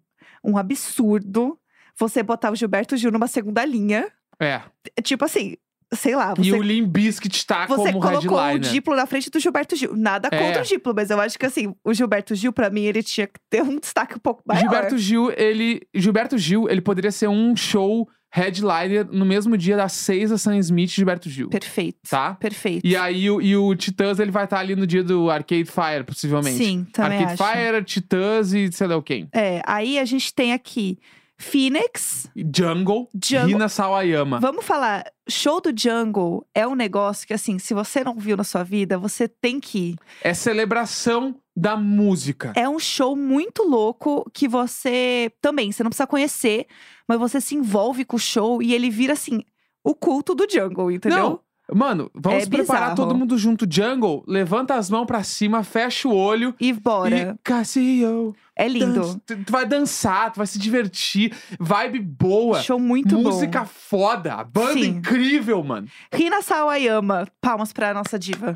um 0.43 0.57
absurdo 0.57 1.59
você 1.97 2.21
botar 2.23 2.51
o 2.51 2.55
Gilberto 2.55 2.95
Gil 2.97 3.11
numa 3.11 3.27
segunda 3.27 3.63
linha. 3.65 4.11
É. 4.39 4.61
Tipo 5.03 5.25
assim, 5.25 5.57
sei 5.93 6.15
lá, 6.15 6.33
E 6.37 6.51
você. 6.51 6.57
o 6.57 6.61
Limp 6.61 6.89
Bizkit 6.89 7.45
tá 7.45 7.65
Você 7.67 7.91
como 7.91 7.99
colocou 8.01 8.39
o. 8.39 8.59
Diplo 8.59 8.95
na 8.95 9.05
frente 9.05 9.29
do 9.29 9.39
Gilberto 9.39 9.75
Gil. 9.75 9.95
Nada 9.95 10.29
É. 10.31 10.37
contra 10.39 10.61
o 10.61 10.65
Diplo, 10.65 10.93
mas 10.95 11.09
eu 11.09 11.19
acho 11.19 11.37
que 11.37 11.45
assim, 11.45 11.73
o 11.83 11.93
Gilberto 11.93 12.35
Gil, 12.35 12.53
pra 12.53 12.69
mim, 12.69 12.83
ele 12.83 13.01
tinha 13.03 13.27
que 13.27 13.39
ter 13.49 13.61
um 13.63 13.79
destaque 13.79 14.15
um 14.15 14.19
pouco 14.19 14.43
maior. 14.45 14.61
Gilberto 14.61 14.97
Gil, 14.97 15.31
ele. 15.35 15.81
Gilberto 15.93 16.37
Gil, 16.37 16.69
ele 16.69 16.81
poderia 16.81 17.11
ser 17.11 17.27
um 17.27 17.55
show 17.55 18.07
headliner 18.37 19.07
no 19.11 19.25
mesmo 19.25 19.57
dia 19.57 19.75
das 19.75 19.93
seis 19.93 20.29
da 20.29 20.37
Sam 20.37 20.57
Smith 20.59 20.91
e 20.91 20.95
Gilberto 20.95 21.29
Gil. 21.29 21.49
Perfeito. 21.49 21.97
Tá? 22.07 22.35
Perfeito. 22.35 22.85
E 22.85 22.95
aí 22.95 23.29
o, 23.29 23.41
e 23.41 23.57
o 23.57 23.75
Titãs, 23.75 24.19
ele 24.19 24.31
vai 24.31 24.43
estar 24.43 24.59
ali 24.59 24.75
no 24.75 24.85
dia 24.85 25.03
do 25.03 25.29
Arcade 25.29 25.65
Fire, 25.65 26.03
possivelmente. 26.05 26.57
Sim, 26.57 26.85
também 26.93 27.19
Arcade 27.19 27.41
acho. 27.41 27.51
Fire, 27.51 27.83
Titãs 27.83 28.53
e 28.53 28.71
sei 28.71 28.87
lá 28.87 28.95
o 28.95 29.01
quem. 29.01 29.27
É, 29.33 29.61
aí 29.65 29.97
a 29.97 30.05
gente 30.05 30.33
tem 30.33 30.53
aqui 30.53 30.99
Phoenix. 31.37 32.29
Jungle, 32.35 33.09
Jungle. 33.23 33.47
Rina 33.47 33.69
Sawayama. 33.69 34.39
Vamos 34.39 34.65
falar, 34.65 35.05
show 35.29 35.61
do 35.61 35.71
Jungle 35.75 36.45
é 36.53 36.67
um 36.67 36.75
negócio 36.75 37.27
que, 37.27 37.33
assim, 37.33 37.59
se 37.59 37.73
você 37.73 38.03
não 38.03 38.15
viu 38.15 38.35
na 38.35 38.43
sua 38.43 38.63
vida, 38.63 38.97
você 38.97 39.27
tem 39.27 39.59
que 39.59 39.79
ir. 39.79 39.95
É 40.21 40.33
celebração 40.33 41.35
da 41.59 41.75
música. 41.75 42.53
É 42.55 42.69
um 42.69 42.77
show 42.77 43.15
muito 43.15 43.63
louco 43.63 44.29
que 44.31 44.47
você 44.47 45.31
também, 45.41 45.71
você 45.71 45.81
não 45.83 45.89
precisa 45.89 46.05
conhecer, 46.05 46.67
mas 47.07 47.17
você 47.19 47.41
se 47.41 47.55
envolve 47.55 48.05
com 48.05 48.15
o 48.15 48.19
show 48.19 48.61
e 48.61 48.75
ele 48.75 48.91
vira, 48.91 49.13
assim, 49.13 49.41
o 49.83 49.95
culto 49.95 50.35
do 50.35 50.45
Jungle, 50.49 50.91
entendeu? 50.91 51.17
Não, 51.19 51.39
Mano, 51.75 52.09
vamos 52.15 52.43
É 52.43 52.45
preparar 52.45 52.91
bizarro. 52.91 52.95
todo 52.95 53.13
mundo 53.13 53.37
junto. 53.37 53.67
Jungle, 53.69 54.23
levanta 54.25 54.75
as 54.75 54.89
mãos 54.89 55.05
pra 55.05 55.21
cima, 55.21 55.63
fecha 55.65 56.07
o 56.07 56.15
olho. 56.15 56.55
E 56.61 56.71
bora. 56.71 57.35
E 57.37 57.43
Casio. 57.43 58.33
É 58.55 58.69
lindo. 58.69 59.19
Tu, 59.25 59.43
tu 59.43 59.51
vai 59.51 59.65
dançar, 59.65 60.31
tu 60.31 60.37
vai 60.37 60.47
se 60.47 60.57
divertir. 60.57 61.35
Vibe 61.59 61.99
boa. 61.99 62.61
Show 62.61 62.79
muito 62.79 63.17
música 63.19 63.59
bom. 63.61 63.65
foda. 63.69 64.35
A 64.35 64.45
banda 64.45 64.73
Sim. 64.81 64.85
incrível, 64.91 65.61
mano. 65.61 65.89
Rina 66.13 66.41
Sawayama, 66.41 67.27
palmas 67.41 67.73
pra 67.73 67.93
nossa 67.93 68.17
diva. 68.17 68.53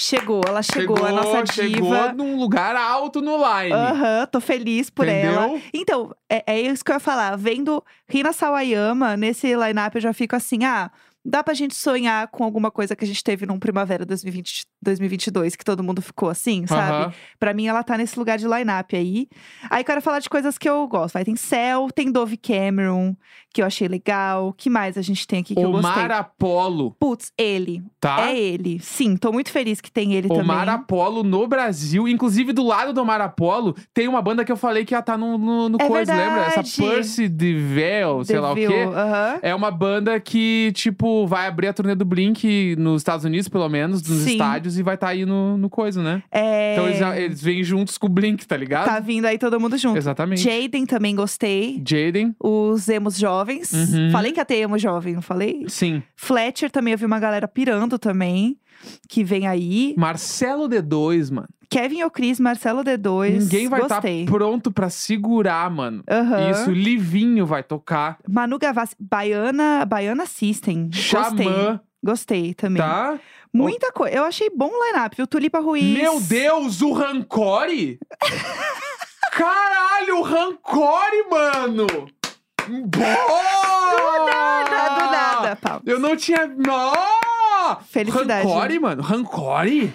Chegou, 0.00 0.40
ela 0.48 0.62
chegou, 0.62 1.04
a 1.04 1.12
nossa 1.12 1.52
chegou 1.52 1.90
diva. 1.90 2.12
num 2.14 2.38
lugar 2.38 2.74
alto 2.74 3.20
no 3.20 3.36
line. 3.36 3.72
Aham, 3.72 4.26
tô 4.32 4.40
feliz 4.40 4.88
por 4.88 5.06
ela. 5.06 5.48
Entendeu? 5.48 5.62
Então, 5.74 6.16
é, 6.28 6.42
é 6.46 6.60
isso 6.60 6.82
que 6.82 6.90
eu 6.90 6.96
ia 6.96 7.00
falar. 7.00 7.36
Vendo 7.36 7.84
Rina 8.08 8.32
Sawayama 8.32 9.14
nesse 9.14 9.54
line-up, 9.54 9.94
eu 9.94 10.00
já 10.00 10.14
fico 10.14 10.34
assim, 10.34 10.64
ah, 10.64 10.90
dá 11.24 11.42
pra 11.42 11.52
gente 11.54 11.74
sonhar 11.74 12.28
com 12.28 12.44
alguma 12.44 12.70
coisa 12.70 12.96
que 12.96 13.04
a 13.04 13.06
gente 13.06 13.22
teve 13.22 13.44
num 13.46 13.58
Primavera 13.58 14.06
2020, 14.06 14.64
2022, 14.82 15.54
que 15.56 15.64
todo 15.64 15.82
mundo 15.82 16.00
ficou 16.00 16.28
assim, 16.30 16.66
sabe? 16.66 17.04
Aham. 17.04 17.12
Pra 17.38 17.52
mim, 17.52 17.66
ela 17.66 17.82
tá 17.82 17.96
nesse 17.98 18.18
lugar 18.18 18.38
de 18.38 18.46
line-up 18.48 18.96
aí. 18.96 19.28
Aí, 19.68 19.84
quero 19.84 20.00
falar 20.00 20.18
de 20.20 20.28
coisas 20.30 20.56
que 20.56 20.68
eu 20.68 20.86
gosto. 20.88 21.14
Vai, 21.14 21.24
tem 21.24 21.36
Cell, 21.36 21.88
tem 21.94 22.10
Dove 22.10 22.36
Cameron, 22.36 23.14
que 23.52 23.60
eu 23.62 23.66
achei 23.66 23.86
legal. 23.88 24.52
que 24.56 24.70
mais 24.70 24.96
a 24.96 25.02
gente 25.02 25.26
tem 25.26 25.40
aqui 25.40 25.54
que 25.54 25.60
eu 25.60 25.70
gostei? 25.70 25.90
Omar 25.90 26.10
Apollo, 26.12 26.96
Putz, 26.98 27.32
ele. 27.36 27.82
tá? 28.00 28.30
É 28.30 28.38
ele. 28.38 28.78
Sim, 28.80 29.16
tô 29.16 29.30
muito 29.32 29.50
feliz 29.50 29.80
que 29.80 29.90
tem 29.90 30.14
ele 30.14 30.28
Omar 30.30 30.60
também. 30.60 30.74
Apollo 30.74 31.22
no 31.22 31.46
Brasil. 31.46 32.08
Inclusive, 32.08 32.52
do 32.52 32.62
lado 32.64 32.92
do 32.92 33.02
Omar 33.02 33.20
Apollo, 33.20 33.74
tem 33.92 34.08
uma 34.08 34.22
banda 34.22 34.44
que 34.44 34.52
eu 34.52 34.56
falei 34.56 34.84
que 34.84 34.94
ia 34.94 35.00
estar 35.00 35.18
no, 35.18 35.36
no, 35.36 35.68
no 35.68 35.78
É 35.80 35.86
coisa, 35.86 36.14
lembra? 36.14 36.40
Essa. 36.46 36.62
Percy 36.82 37.28
DeVille, 37.28 38.24
sei 38.24 38.38
lá 38.40 38.52
o 38.52 38.54
quê. 38.54 38.66
aham. 38.66 39.38
É 39.42 39.54
uma 39.54 39.70
banda 39.70 40.18
que, 40.20 40.72
tipo, 40.74 41.09
vai 41.26 41.46
abrir 41.46 41.68
a 41.68 41.72
turnê 41.72 41.94
do 41.94 42.04
Blink 42.04 42.76
nos 42.76 43.00
Estados 43.00 43.24
Unidos, 43.24 43.48
pelo 43.48 43.68
menos, 43.68 44.02
nos 44.02 44.22
Sim. 44.22 44.32
estádios, 44.32 44.78
e 44.78 44.82
vai 44.82 44.94
estar 44.94 45.08
aí 45.08 45.24
no, 45.24 45.56
no 45.56 45.68
coisa, 45.70 46.02
né? 46.02 46.22
É... 46.30 46.72
Então 46.72 46.86
eles, 46.86 47.00
eles 47.18 47.42
vêm 47.42 47.62
juntos 47.62 47.96
com 47.98 48.06
o 48.06 48.10
Blink, 48.10 48.46
tá 48.46 48.56
ligado? 48.56 48.86
Tá 48.86 49.00
vindo 49.00 49.26
aí 49.26 49.38
todo 49.38 49.58
mundo 49.60 49.76
junto. 49.76 49.96
Exatamente. 49.96 50.42
Jaden 50.42 50.86
também 50.86 51.14
gostei. 51.14 51.82
Jaden, 51.86 52.34
Os 52.38 52.88
emos 52.88 53.18
jovens. 53.18 53.72
Uhum. 53.72 54.10
Falei 54.10 54.32
que 54.32 54.40
ia 54.40 54.44
ter 54.44 54.56
emo 54.56 54.78
jovem, 54.78 55.14
não 55.14 55.22
falei? 55.22 55.64
sim. 55.68 56.02
Fletcher 56.16 56.70
também, 56.70 56.92
eu 56.92 56.98
vi 56.98 57.06
uma 57.06 57.18
galera 57.18 57.48
pirando 57.48 57.98
também. 57.98 58.58
Que 59.08 59.22
vem 59.24 59.46
aí. 59.46 59.94
Marcelo 59.96 60.68
D2, 60.68 61.30
mano. 61.30 61.48
Kevin 61.68 62.02
Ocris, 62.02 62.40
Marcelo 62.40 62.82
D2. 62.82 63.38
Ninguém 63.42 63.68
vai 63.68 63.82
estar 63.82 63.96
Gostei. 63.96 64.24
pronto 64.24 64.72
pra 64.72 64.90
segurar, 64.90 65.70
mano. 65.70 66.02
Aham. 66.10 66.50
Isso, 66.50 66.70
Livinho 66.72 67.46
vai 67.46 67.62
tocar. 67.62 68.18
Manu 68.28 68.58
Gavassi, 68.58 68.96
Baiana, 68.98 69.84
Baiana 69.86 70.26
System. 70.26 70.86
Gostei. 70.92 71.46
Xamã, 71.46 71.80
Gostei 72.02 72.54
também. 72.54 72.82
tá? 72.82 73.20
Muita 73.52 73.92
coisa. 73.92 74.16
Eu 74.16 74.24
achei 74.24 74.50
bom 74.50 74.68
o 74.68 74.84
line-up, 74.86 75.14
viu? 75.16 75.26
Tulipa 75.28 75.60
Ruiz. 75.60 75.96
Meu 75.96 76.20
Deus, 76.20 76.82
o 76.82 76.92
Rancore? 76.92 77.98
Caralho, 79.32 80.18
o 80.18 80.22
Rancore, 80.22 81.28
mano! 81.30 81.86
Boa! 82.68 84.26
Nada, 84.26 84.88
do 84.94 85.10
nada, 85.12 85.56
Paulo. 85.56 85.82
Eu 85.86 85.98
não 86.00 86.16
tinha. 86.16 86.46
Felicidade. 87.76 88.46
Rancore, 88.46 88.78
mano. 88.80 89.02
Rancore? 89.02 89.92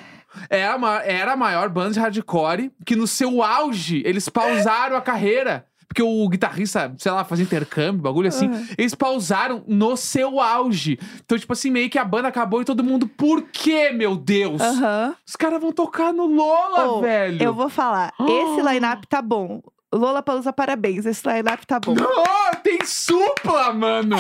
É 0.50 0.66
a 0.68 0.78
ma- 0.78 1.02
era 1.04 1.34
a 1.34 1.38
maior 1.38 1.70
banda 1.70 1.92
de 1.94 2.00
hardcore 2.00 2.72
que 2.86 2.96
no 2.96 3.08
seu 3.08 3.42
auge 3.42 4.02
eles 4.06 4.28
pausaram 4.30 4.96
a 4.98 5.02
carreira. 5.02 5.66
Porque 5.88 6.02
o 6.04 6.28
guitarrista, 6.28 6.94
sei 6.98 7.12
lá, 7.12 7.24
fazia 7.24 7.46
intercâmbio, 7.46 8.02
bagulho 8.02 8.28
assim. 8.28 8.48
Aham. 8.50 8.68
Eles 8.78 8.94
pausaram 8.96 9.64
no 9.68 9.96
seu 9.96 10.42
auge. 10.42 11.00
Então, 11.24 11.38
tipo 11.38 11.54
assim, 11.54 11.70
meio 11.72 11.90
que 11.90 11.98
a 12.00 12.04
banda 12.04 12.28
acabou 12.28 12.62
e 12.62 12.66
todo 12.66 12.84
mundo, 12.84 13.08
por 13.08 13.44
quê, 13.44 13.92
meu 13.92 14.18
Deus? 14.18 14.60
Aham. 14.60 15.16
Os 15.26 15.36
caras 15.38 15.62
vão 15.62 15.72
tocar 15.72 16.12
no 16.12 16.26
Lola, 16.26 16.86
Oh, 16.88 17.02
velho. 17.02 17.42
Eu 17.42 17.54
vou 17.54 17.70
falar. 17.70 18.12
Esse 18.20 18.62
line-up 18.68 19.08
tá 19.08 19.22
bom. 19.22 19.62
Lola 19.98 20.22
Palusa, 20.22 20.52
parabéns. 20.52 21.06
Esse 21.06 21.28
line-up 21.28 21.66
tá 21.66 21.80
bom. 21.80 21.96
Oh, 21.98 22.56
tem 22.58 22.84
supla, 22.86 23.74
mano! 23.74 24.18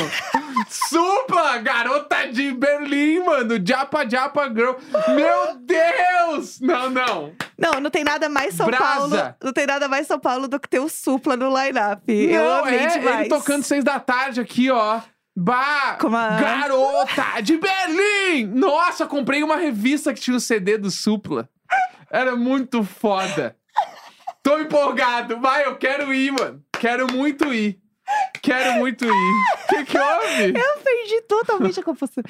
supla! 0.69 1.57
Garota 1.57 2.27
de 2.27 2.51
Berlim, 2.51 3.23
mano! 3.25 3.55
Japa 3.65 4.07
Japa 4.09 4.47
Girl! 4.47 4.73
Meu 5.13 5.57
Deus! 5.59 6.59
Não, 6.59 6.89
não! 6.89 7.33
Não, 7.57 7.79
não 7.79 7.89
tem 7.89 8.03
nada 8.03 8.27
mais 8.29 8.53
São 8.55 8.67
Brasa. 8.67 8.83
Paulo. 8.83 9.35
Não 9.43 9.53
tem 9.53 9.65
nada 9.65 9.87
mais 9.87 10.07
São 10.07 10.19
Paulo 10.19 10.47
do 10.47 10.59
que 10.59 10.67
ter 10.69 10.79
o 10.79 10.89
Supla 10.89 11.35
no 11.35 11.49
line-up. 11.49 12.03
Eu 12.11 12.53
amei 12.63 12.79
é 12.79 12.87
demais. 12.87 13.19
ele 13.21 13.29
tocando 13.29 13.63
seis 13.63 13.83
da 13.83 13.99
tarde 13.99 14.39
aqui, 14.41 14.69
ó. 14.69 14.99
Bah! 15.35 15.97
Uma- 16.03 16.39
Garota 16.39 17.41
de 17.41 17.57
Berlim! 17.57 18.45
Nossa, 18.53 19.05
comprei 19.05 19.43
uma 19.43 19.57
revista 19.57 20.13
que 20.13 20.21
tinha 20.21 20.37
o 20.37 20.39
CD 20.39 20.77
do 20.77 20.89
Supla. 20.89 21.49
Era 22.09 22.35
muito 22.35 22.83
foda. 22.83 23.55
Tô 24.45 24.59
empolgado. 24.59 25.39
Vai, 25.39 25.65
eu 25.65 25.75
quero 25.75 26.13
ir, 26.13 26.31
mano. 26.31 26.61
Quero 26.79 27.11
muito 27.11 27.51
ir. 27.51 27.79
Quero 28.43 28.73
muito 28.73 29.03
ir. 29.03 29.09
Que 29.77 29.85
que 29.85 29.97
houve? 29.97 30.53
Eu 30.55 30.81
perdi 30.83 31.21
totalmente 31.27 31.79
a 31.79 31.83
confusão. 31.83 32.23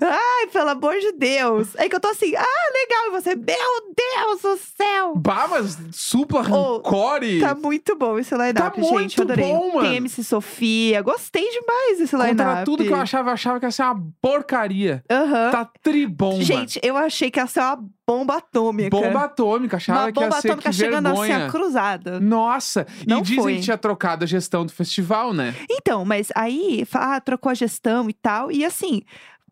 Ai, 0.00 0.46
pelo 0.52 0.70
amor 0.70 0.94
de 0.98 1.12
Deus. 1.12 1.74
É 1.76 1.88
que 1.88 1.96
eu 1.96 2.00
tô 2.00 2.08
assim, 2.08 2.34
ah, 2.36 2.72
legal. 2.72 3.06
E 3.06 3.10
você, 3.10 3.34
meu 3.34 3.94
Deus 3.96 4.42
do 4.42 4.56
céu. 4.76 5.14
Bah, 5.16 5.46
mas 5.48 5.78
supla 5.92 6.42
rancore. 6.42 7.40
Tá 7.40 7.54
muito 7.54 7.96
bom 7.96 8.18
esse 8.18 8.34
line-up, 8.34 8.54
Tá 8.54 8.72
gente. 8.80 8.90
muito 8.92 9.18
Eu 9.18 9.24
adorei. 9.24 9.44
bom, 9.46 9.74
mano. 9.74 9.88
Tem 9.88 9.96
MC 9.96 10.22
Sofia. 10.24 11.02
Gostei 11.02 11.48
demais 11.50 11.98
desse 11.98 12.14
line-up. 12.16 12.36
Contra 12.36 12.64
tudo 12.64 12.84
que 12.84 12.90
eu 12.92 12.96
achava, 12.96 13.30
eu 13.30 13.34
achava 13.34 13.58
que 13.60 13.66
ia 13.66 13.70
ser 13.70 13.82
uma 13.82 14.00
porcaria. 14.20 15.02
Aham. 15.10 15.50
Tá 15.50 15.64
tribom, 15.82 16.40
Gente, 16.42 16.78
eu 16.82 16.96
achei 16.96 17.30
que 17.30 17.38
ia 17.40 17.46
ser 17.46 17.60
uma 17.60 17.78
bomba 18.06 18.36
atômica. 18.36 18.90
Bomba 18.90 19.24
atômica, 19.24 19.76
achava 19.78 20.00
Uma 20.04 20.12
que 20.12 20.20
ia 20.20 20.26
bomba 20.28 20.40
ser 20.40 20.48
atômica 20.48 20.70
que 20.70 20.76
chegando 20.76 21.04
vergonha. 21.06 21.36
assim, 21.36 21.44
a 21.46 21.50
cruzada. 21.50 22.20
Nossa, 22.20 22.86
Não 23.06 23.18
e 23.20 23.22
dizem 23.22 23.42
foi. 23.42 23.54
que 23.56 23.60
tinha 23.62 23.78
trocado 23.78 24.24
a 24.24 24.26
gestão 24.26 24.64
do 24.66 24.72
festival, 24.72 25.32
né? 25.32 25.54
Então, 25.70 26.04
mas 26.04 26.28
aí, 26.34 26.83
ah, 26.94 27.20
trocou 27.20 27.50
a 27.50 27.54
gestão 27.54 28.08
e 28.08 28.12
tal. 28.12 28.50
E 28.50 28.64
assim, 28.64 29.02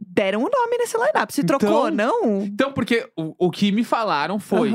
deram 0.01 0.41
o 0.41 0.51
nome 0.51 0.79
nesse 0.79 0.97
line-up. 0.97 1.33
Se 1.33 1.45
trocou 1.45 1.85
ou 1.85 1.91
não. 1.91 2.43
Então, 2.43 2.73
porque 2.73 3.09
o, 3.17 3.35
o 3.47 3.51
que 3.51 3.71
me 3.73 3.85
falaram 3.85 4.39
foi 4.39 4.73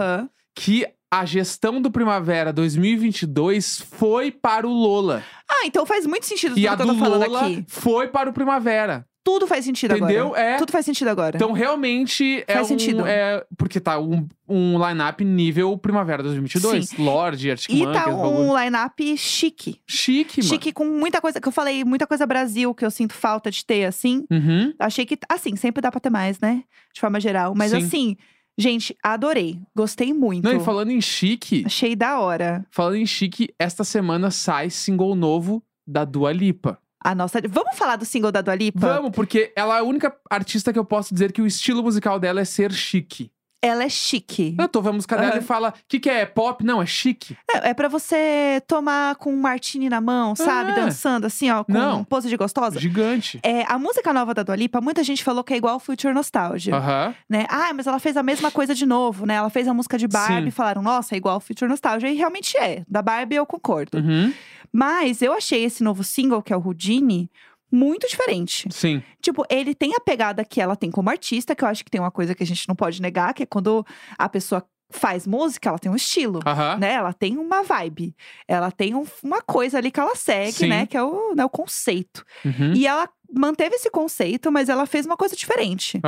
que 0.56 0.86
a 1.12 1.26
gestão 1.26 1.82
do 1.82 1.90
Primavera 1.90 2.52
2022 2.52 3.82
foi 3.82 4.32
para 4.32 4.68
o 4.68 4.72
Lola. 4.72 5.24
Ah, 5.50 5.66
então 5.66 5.86
faz 5.86 6.06
muito 6.06 6.26
sentido 6.26 6.58
E 6.58 6.68
tudo 6.68 6.76
que 6.76 6.82
eu 6.84 6.88
tô 6.88 6.96
falando 6.96 7.28
Lola 7.28 7.46
aqui. 7.48 7.66
foi 7.68 8.08
para 8.08 8.30
o 8.30 8.34
Primavera. 8.34 9.06
Tudo 9.28 9.46
faz 9.46 9.66
sentido 9.66 9.94
Entendeu? 9.94 10.28
agora. 10.28 10.42
É. 10.42 10.58
Tudo 10.58 10.72
faz 10.72 10.86
sentido 10.86 11.10
agora. 11.10 11.36
Então, 11.36 11.52
realmente, 11.52 12.46
é 12.48 12.54
Faz 12.54 12.68
um... 12.68 12.70
sentido. 12.70 13.06
É, 13.06 13.46
porque 13.58 13.78
tá 13.78 14.00
um, 14.00 14.26
um 14.48 14.88
line-up 14.88 15.22
nível 15.26 15.78
Primavera 15.78 16.24
2022. 16.24 16.94
Lorde, 16.98 17.52
Arctic 17.52 17.70
e 17.70 17.80
Monkeys, 17.80 18.04
tá 18.06 18.10
um 18.10 18.58
line-up 18.58 19.18
chique. 19.18 19.82
Chique, 19.86 20.40
mano. 20.40 20.50
Chique 20.50 20.72
com 20.72 20.86
muita 20.86 21.20
coisa, 21.20 21.42
que 21.42 21.48
eu 21.48 21.52
falei, 21.52 21.84
muita 21.84 22.08
coisa 22.08 22.26
Brasil, 22.26 22.74
que 22.74 22.86
eu 22.86 22.90
sinto 22.90 23.14
falta 23.14 23.52
de 23.52 23.66
ter, 23.66 23.84
assim. 23.84 24.24
Uhum. 24.32 24.74
Achei 24.80 25.06
que, 25.06 25.20
assim, 25.28 25.58
sempre 25.58 25.82
dá 25.82 25.92
pra 25.92 26.00
ter 26.00 26.10
mais, 26.10 26.40
né? 26.40 26.64
De 26.94 27.02
forma 27.02 27.20
geral. 27.20 27.54
Mas 27.54 27.72
Sim. 27.72 27.78
assim, 27.80 28.18
gente, 28.58 28.96
adorei. 29.04 29.60
Gostei 29.76 30.14
muito. 30.14 30.46
Não, 30.46 30.56
e 30.56 30.64
falando 30.64 30.92
em 30.92 31.02
chique, 31.02 31.64
Achei 31.66 31.98
da 31.98 32.18
hora. 32.22 32.66
falando 32.72 32.96
em 32.96 33.06
chique, 33.06 33.54
esta 33.60 33.84
semana 33.84 34.32
sai 34.32 34.70
single 34.70 35.16
novo 35.16 35.62
da 35.86 36.06
Dua 36.06 36.32
Lipa. 36.32 36.80
A 37.04 37.14
nossa. 37.14 37.40
Vamos 37.48 37.78
falar 37.78 37.96
do 37.96 38.06
single 38.06 38.32
da 38.32 38.42
Dua 38.42 38.56
Lipa? 38.56 38.80
Vamos, 38.80 39.12
porque 39.12 39.54
ela 39.56 39.78
é 39.78 39.80
a 39.80 39.84
única 39.84 40.16
artista 40.30 40.74
que 40.74 40.80
eu 40.80 40.86
posso 40.86 41.14
dizer 41.14 41.32
que 41.32 41.42
o 41.42 41.48
estilo 41.48 41.84
musical 41.84 42.20
dela 42.20 42.42
é 42.42 42.46
ser 42.46 42.72
chique. 42.72 43.32
Ela 43.62 43.84
é 43.86 43.90
chique. 43.90 44.56
Eu 44.60 44.68
tô 44.68 44.82
vendo 44.82 44.92
a 44.92 44.94
música 44.94 45.18
dela 45.18 45.38
e 45.38 45.42
fala: 45.42 45.70
o 45.70 45.74
que, 45.88 46.00
que 46.00 46.10
é? 46.10 46.26
Pop? 46.28 46.64
Não, 46.64 46.80
é 46.82 46.86
chique. 46.86 47.36
É, 47.50 47.70
é 47.70 47.74
pra 47.74 47.88
você 47.88 48.62
tomar 48.68 49.16
com 49.16 49.34
um 49.34 49.38
martini 49.42 49.90
na 49.90 50.00
mão, 50.00 50.36
sabe? 50.36 50.72
É. 50.72 50.76
Dançando 50.76 51.26
assim, 51.26 51.50
ó, 51.50 51.64
com 51.64 51.74
Não. 51.74 52.02
um 52.02 52.04
pose 52.04 52.30
de 52.30 52.38
gostosa. 52.38 52.80
Gigante. 52.80 53.40
É, 53.42 53.64
a 53.68 53.80
música 53.80 54.14
nova 54.14 54.34
da 54.34 54.44
Dua 54.44 54.56
Lipa, 54.56 54.80
muita 54.80 55.04
gente 55.04 55.24
falou 55.24 55.44
que 55.44 55.54
é 55.54 55.58
igual 55.58 55.80
Future 55.80 56.14
Nostalgia, 56.14 56.76
Aham. 56.76 57.16
né? 57.28 57.46
Ah, 57.50 57.74
mas 57.74 57.88
ela 57.88 57.98
fez 58.00 58.16
a 58.16 58.22
mesma 58.24 58.52
coisa 58.52 58.76
de 58.76 58.86
novo, 58.86 59.26
né? 59.26 59.34
Ela 59.36 59.50
fez 59.50 59.68
a 59.68 59.74
música 59.74 59.98
de 59.98 60.08
Barbie 60.08 60.44
Sim. 60.44 60.48
e 60.50 60.52
falaram, 60.52 60.84
nossa, 60.84 61.16
é 61.16 61.18
igual 61.18 61.40
Future 61.40 61.70
Nostalgia. 61.70 62.10
E 62.12 62.16
realmente 62.16 62.56
é. 62.58 62.84
Da 62.88 63.02
Barbie 63.02 63.36
eu 63.38 63.46
concordo. 63.46 63.98
Uhum. 63.98 64.32
Mas 64.72 65.22
eu 65.24 65.34
achei 65.34 65.64
esse 65.64 65.84
novo 65.84 66.04
single, 66.04 66.44
que 66.44 66.54
é 66.54 66.58
o 66.58 66.62
Houdini, 66.64 67.32
muito 67.72 68.08
diferente. 68.08 68.68
Sim. 68.72 69.02
Tipo, 69.22 69.46
ele 69.50 69.76
tem 69.76 69.94
a 69.96 70.00
pegada 70.00 70.44
que 70.46 70.62
ela 70.62 70.76
tem 70.76 70.90
como 70.90 71.10
artista, 71.10 71.56
que 71.56 71.64
eu 71.64 71.68
acho 71.68 71.84
que 71.84 71.92
tem 71.92 72.02
uma 72.02 72.12
coisa 72.12 72.34
que 72.34 72.44
a 72.44 72.46
gente 72.46 72.68
não 72.68 72.76
pode 72.76 73.02
negar, 73.02 73.34
que 73.34 73.44
é 73.44 73.46
quando 73.46 73.86
a 74.18 74.30
pessoa 74.30 74.66
faz 74.90 75.28
música, 75.28 75.70
ela 75.70 75.80
tem 75.80 75.92
um 75.92 75.96
estilo. 75.96 76.40
Né? 76.78 76.94
Ela 76.94 77.14
tem 77.14 77.38
uma 77.38 77.62
vibe. 77.64 78.16
Ela 78.48 78.72
tem 78.72 78.96
um- 78.96 79.06
uma 79.24 79.42
coisa 79.42 79.78
ali 79.78 79.92
que 79.92 80.00
ela 80.00 80.16
segue, 80.16 80.52
Sim. 80.54 80.68
né? 80.68 80.86
Que 80.86 80.96
é 80.98 81.04
o, 81.04 81.34
né, 81.36 81.44
o 81.44 81.50
conceito. 81.50 82.24
Uhum. 82.46 82.74
E 82.74 82.88
ela 82.88 83.10
manteve 83.30 83.76
esse 83.76 83.90
conceito, 83.90 84.50
mas 84.50 84.70
ela 84.70 84.86
fez 84.86 85.06
uma 85.06 85.18
coisa 85.18 85.36
diferente. 85.36 86.00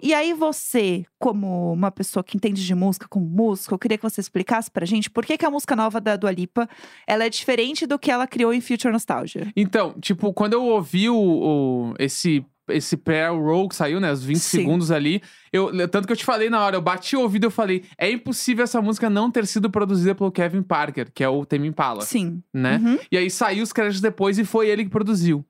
E 0.00 0.14
aí 0.14 0.32
você, 0.32 1.04
como 1.18 1.72
uma 1.72 1.90
pessoa 1.90 2.22
que 2.22 2.36
entende 2.36 2.64
de 2.64 2.72
música, 2.74 3.08
como 3.08 3.26
músico, 3.26 3.74
eu 3.74 3.78
queria 3.80 3.98
que 3.98 4.04
você 4.04 4.20
explicasse 4.20 4.70
pra 4.70 4.86
gente 4.86 5.10
por 5.10 5.26
que, 5.26 5.36
que 5.36 5.44
a 5.44 5.50
música 5.50 5.74
nova 5.74 6.00
da 6.00 6.14
Dua 6.14 6.30
Lipa, 6.30 6.68
ela 7.04 7.24
é 7.24 7.28
diferente 7.28 7.84
do 7.84 7.98
que 7.98 8.08
ela 8.12 8.28
criou 8.28 8.54
em 8.54 8.60
Future 8.60 8.92
Nostalgia. 8.92 9.50
Então, 9.56 9.94
tipo, 10.00 10.32
quando 10.32 10.52
eu 10.52 10.64
ouvi 10.64 11.10
o, 11.10 11.16
o- 11.18 11.94
esse, 11.98 12.46
esse 12.70 12.96
pré-roll 12.96 13.68
que 13.68 13.76
saiu, 13.76 14.00
né? 14.00 14.12
Os 14.12 14.22
20 14.24 14.36
Sim. 14.38 14.58
segundos 14.58 14.90
ali. 14.90 15.22
Eu, 15.52 15.88
tanto 15.88 16.06
que 16.06 16.12
eu 16.12 16.16
te 16.16 16.24
falei 16.24 16.50
na 16.50 16.60
hora, 16.64 16.76
eu 16.76 16.82
bati 16.82 17.16
o 17.16 17.20
ouvido 17.20 17.44
e 17.44 17.46
eu 17.46 17.50
falei: 17.50 17.84
é 17.96 18.10
impossível 18.10 18.64
essa 18.64 18.80
música 18.80 19.08
não 19.08 19.30
ter 19.30 19.46
sido 19.46 19.70
produzida 19.70 20.14
pelo 20.14 20.30
Kevin 20.30 20.62
Parker, 20.62 21.10
que 21.12 21.24
é 21.24 21.28
o 21.28 21.44
Tame 21.44 21.68
Impala, 21.68 22.02
Sim. 22.02 22.42
né? 22.52 22.80
Uhum. 22.82 22.98
E 23.10 23.16
aí 23.16 23.30
saiu 23.30 23.62
os 23.62 23.72
créditos 23.72 24.00
depois 24.00 24.38
e 24.38 24.44
foi 24.44 24.68
ele 24.68 24.84
que 24.84 24.90
produziu. 24.90 25.44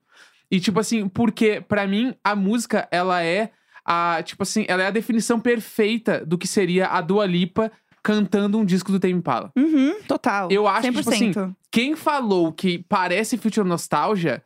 E 0.51 0.59
tipo 0.59 0.79
assim, 0.79 1.07
porque 1.07 1.61
pra 1.61 1.85
mim 1.85 2.15
a 2.23 2.35
música 2.35 2.87
ela 2.91 3.21
é 3.23 3.51
a, 3.85 4.21
tipo 4.23 4.43
assim, 4.43 4.65
ela 4.67 4.83
é 4.83 4.87
a 4.87 4.91
definição 4.91 5.39
perfeita 5.39 6.25
do 6.25 6.37
que 6.37 6.47
seria 6.47 6.87
a 6.87 7.01
Dua 7.01 7.25
Lipa 7.25 7.71
cantando 8.03 8.57
um 8.57 8.65
disco 8.65 8.91
do 8.91 8.99
Tame 8.99 9.13
Impala. 9.13 9.51
Uhum, 9.57 10.01
total. 10.07 10.49
Eu 10.51 10.67
acho 10.67 10.81
que, 10.81 10.87
100%. 10.87 10.97
tipo 10.97 11.09
assim, 11.09 11.55
Quem 11.71 11.95
falou 11.95 12.51
que 12.51 12.83
parece 12.87 13.37
Future 13.37 13.67
Nostalgia 13.67 14.41